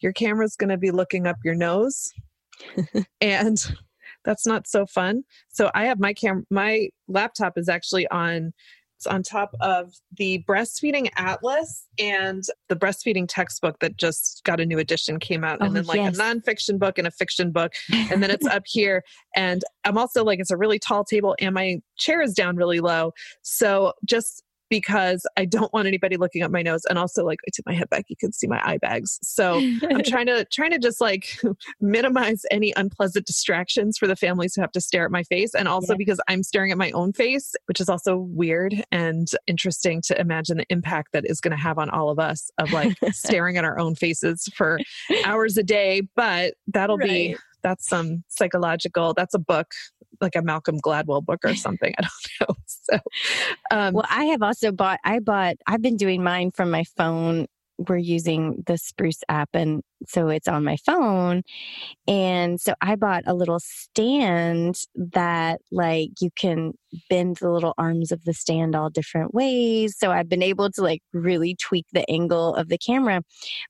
your 0.00 0.12
camera's 0.12 0.56
going 0.56 0.70
to 0.70 0.76
be 0.76 0.90
looking 0.90 1.26
up 1.26 1.36
your 1.44 1.54
nose. 1.54 2.12
And 3.20 3.64
that's 4.24 4.46
not 4.46 4.66
so 4.66 4.86
fun. 4.86 5.22
So 5.48 5.70
I 5.74 5.84
have 5.86 6.00
my 6.00 6.12
cam 6.12 6.46
my 6.50 6.88
laptop 7.08 7.56
is 7.56 7.68
actually 7.68 8.06
on 8.08 8.52
it's 8.96 9.06
on 9.06 9.22
top 9.22 9.54
of 9.60 9.92
the 10.16 10.42
breastfeeding 10.48 11.10
atlas 11.16 11.86
and 11.98 12.44
the 12.70 12.74
breastfeeding 12.76 13.26
textbook 13.28 13.78
that 13.80 13.96
just 13.98 14.42
got 14.44 14.58
a 14.58 14.64
new 14.64 14.78
edition 14.78 15.18
came 15.18 15.44
out 15.44 15.60
and 15.60 15.68
Oh, 15.70 15.72
then 15.74 15.84
like 15.84 15.98
yes. 15.98 16.16
a 16.16 16.20
nonfiction 16.20 16.78
book 16.78 16.96
and 16.96 17.06
a 17.06 17.10
fiction 17.10 17.50
book 17.52 17.74
and 17.92 18.22
then 18.22 18.30
it's 18.30 18.46
up 18.50 18.62
here 18.66 19.02
and 19.34 19.62
i'm 19.84 19.98
also 19.98 20.24
like 20.24 20.40
it's 20.40 20.50
a 20.50 20.56
really 20.56 20.78
tall 20.78 21.04
table 21.04 21.36
and 21.40 21.54
my 21.54 21.76
chair 21.98 22.22
is 22.22 22.32
down 22.32 22.56
really 22.56 22.80
low 22.80 23.12
so 23.42 23.92
just 24.06 24.42
because 24.70 25.26
i 25.36 25.44
don't 25.44 25.72
want 25.72 25.86
anybody 25.86 26.16
looking 26.16 26.42
up 26.42 26.50
my 26.50 26.62
nose 26.62 26.82
and 26.88 26.98
also 26.98 27.24
like 27.24 27.38
i 27.46 27.50
tip 27.54 27.64
my 27.66 27.74
head 27.74 27.88
back 27.90 28.04
you 28.08 28.16
can 28.16 28.32
see 28.32 28.46
my 28.46 28.60
eye 28.64 28.78
bags. 28.78 29.18
So 29.22 29.54
i'm 29.90 30.02
trying 30.04 30.26
to 30.26 30.44
trying 30.52 30.70
to 30.72 30.78
just 30.78 31.00
like 31.00 31.38
minimize 31.80 32.42
any 32.50 32.72
unpleasant 32.76 33.26
distractions 33.26 33.98
for 33.98 34.06
the 34.06 34.16
families 34.16 34.54
who 34.54 34.60
have 34.62 34.72
to 34.72 34.80
stare 34.80 35.04
at 35.04 35.10
my 35.10 35.22
face 35.24 35.54
and 35.54 35.68
also 35.68 35.92
Yeah. 35.92 35.98
because 35.98 36.20
i'm 36.28 36.42
staring 36.42 36.70
at 36.72 36.78
my 36.78 36.90
own 36.92 37.12
face 37.12 37.54
which 37.66 37.80
is 37.80 37.88
also 37.88 38.16
weird 38.16 38.74
and 38.92 39.28
interesting 39.46 40.00
to 40.06 40.20
imagine 40.20 40.58
the 40.58 40.66
impact 40.70 41.12
that 41.12 41.24
is 41.26 41.40
going 41.40 41.56
to 41.56 41.62
have 41.62 41.78
on 41.78 41.90
all 41.90 42.10
of 42.10 42.18
us 42.18 42.50
of 42.58 42.72
like 42.72 42.96
staring 43.12 43.56
at 43.56 43.64
our 43.64 43.78
own 43.78 43.94
faces 43.94 44.48
for 44.54 44.78
hours 45.24 45.56
a 45.56 45.62
day 45.62 46.02
but 46.16 46.54
that'll 46.68 46.98
be 46.98 47.36
that's 47.62 47.88
some 47.88 48.22
psychological 48.28 49.12
that's 49.14 49.34
a 49.34 49.38
book 49.38 49.68
like 50.20 50.36
a 50.36 50.42
malcolm 50.42 50.78
gladwell 50.80 51.24
book 51.24 51.40
or 51.44 51.54
something 51.54 51.94
i 51.98 52.02
don't 52.02 52.48
know 52.48 52.56
so 52.66 52.98
um 53.70 53.94
Well, 53.94 54.04
I 54.10 54.26
have 54.26 54.42
also 54.42 54.72
bought, 54.72 54.98
I 55.04 55.18
bought, 55.20 55.56
I've 55.66 55.82
been 55.82 55.96
doing 55.96 56.22
mine 56.22 56.50
from 56.52 56.70
my 56.70 56.84
phone. 56.96 57.46
We're 57.88 57.98
using 57.98 58.62
the 58.66 58.78
Spruce 58.78 59.20
app, 59.28 59.50
and 59.52 59.82
so 60.06 60.28
it's 60.28 60.48
on 60.48 60.64
my 60.64 60.76
phone. 60.86 61.42
And 62.08 62.60
so 62.60 62.74
I 62.80 62.96
bought 62.96 63.24
a 63.26 63.34
little 63.34 63.60
stand 63.60 64.80
that, 64.96 65.60
like, 65.70 66.10
you 66.20 66.30
can 66.36 66.72
bend 67.10 67.36
the 67.38 67.50
little 67.50 67.74
arms 67.78 68.12
of 68.12 68.24
the 68.24 68.32
stand 68.34 68.74
all 68.76 68.90
different 68.90 69.34
ways. 69.34 69.96
So 69.98 70.10
I've 70.12 70.28
been 70.28 70.42
able 70.42 70.70
to, 70.72 70.82
like, 70.82 71.02
really 71.12 71.56
tweak 71.56 71.86
the 71.92 72.08
angle 72.10 72.54
of 72.54 72.68
the 72.68 72.78
camera. 72.78 73.22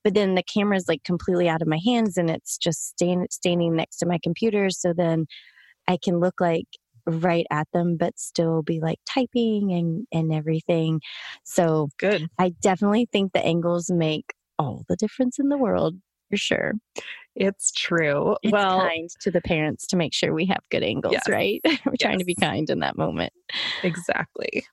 But 0.04 0.14
then 0.14 0.34
the 0.36 0.42
camera 0.44 0.76
is, 0.76 0.88
like, 0.88 1.02
completely 1.04 1.48
out 1.48 1.62
of 1.62 1.68
my 1.68 1.80
hands 1.84 2.16
and 2.16 2.30
it's 2.30 2.58
just 2.58 2.88
stand, 2.88 3.26
standing 3.30 3.74
next 3.76 3.98
to 3.98 4.06
my 4.06 4.18
computer. 4.22 4.70
So 4.70 4.92
then 4.92 5.26
I 5.88 5.98
can 6.02 6.20
look 6.20 6.40
like 6.40 6.66
right 7.08 7.46
at 7.52 7.68
them 7.72 7.96
but 7.96 8.18
still 8.18 8.62
be 8.62 8.80
like 8.80 8.98
typing 9.08 9.72
and 9.72 10.08
and 10.12 10.34
everything 10.34 11.00
so 11.44 11.88
good 11.98 12.26
i 12.40 12.48
definitely 12.60 13.06
think 13.12 13.32
the 13.32 13.46
angles 13.46 13.88
make 13.92 14.34
all 14.58 14.84
the 14.88 14.96
difference 14.96 15.38
in 15.38 15.48
the 15.48 15.56
world 15.56 15.94
for 16.28 16.36
sure 16.36 16.72
it's 17.36 17.70
true 17.70 18.36
it's 18.42 18.50
well 18.50 18.80
kind 18.80 19.08
to 19.20 19.30
the 19.30 19.40
parents 19.40 19.86
to 19.86 19.96
make 19.96 20.12
sure 20.12 20.34
we 20.34 20.46
have 20.46 20.58
good 20.68 20.82
angles 20.82 21.12
Yes. 21.12 21.28
right 21.28 21.60
we're 21.86 21.92
trying 22.00 22.18
to 22.18 22.24
be 22.24 22.34
kind 22.34 22.68
in 22.70 22.80
that 22.80 22.98
moment 22.98 23.32
Exactly. 23.82 24.64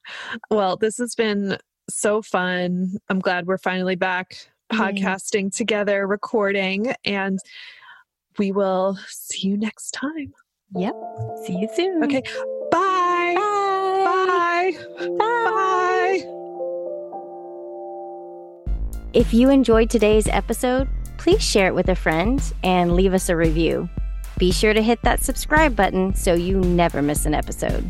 Well, 0.50 0.78
this 0.78 0.98
has 0.98 1.16
been 1.16 1.58
so 1.90 2.22
fun. 2.22 2.98
I'm 3.10 3.20
glad 3.20 3.46
we're 3.46 3.58
finally 3.58 3.96
back 3.96 4.36
podcasting 4.72 5.56
together, 5.56 6.08
recording, 6.08 6.94
and 7.06 7.40
we 8.38 8.52
will 8.52 8.98
see 9.08 9.48
you 9.48 9.58
next 9.58 9.92
time. 9.92 10.34
Yep 10.76 10.96
see 11.46 11.54
you 11.58 11.68
soon 11.74 12.04
Okay. 12.04 12.22
Bye. 12.72 13.34
bye 13.38 14.72
Bye. 14.98 15.18
Bye. 15.18 16.24
if 19.14 19.34
you 19.34 19.50
enjoyed 19.50 19.90
today's 19.90 20.28
episode 20.28 20.88
please 21.18 21.42
share 21.44 21.68
it 21.68 21.76
with 21.76 21.90
a 21.90 21.96
friend 21.96 22.42
and 22.64 22.96
leave 22.96 23.14
us 23.14 23.30
a 23.30 23.36
review 23.36 23.88
be 24.40 24.52
sure 24.52 24.74
to 24.74 24.82
hit 24.82 25.00
that 25.04 25.22
subscribe 25.24 25.76
button 25.76 26.14
so 26.16 26.34
you 26.34 26.60
never 26.60 27.02
miss 27.02 27.26
an 27.26 27.34
episode 27.36 27.90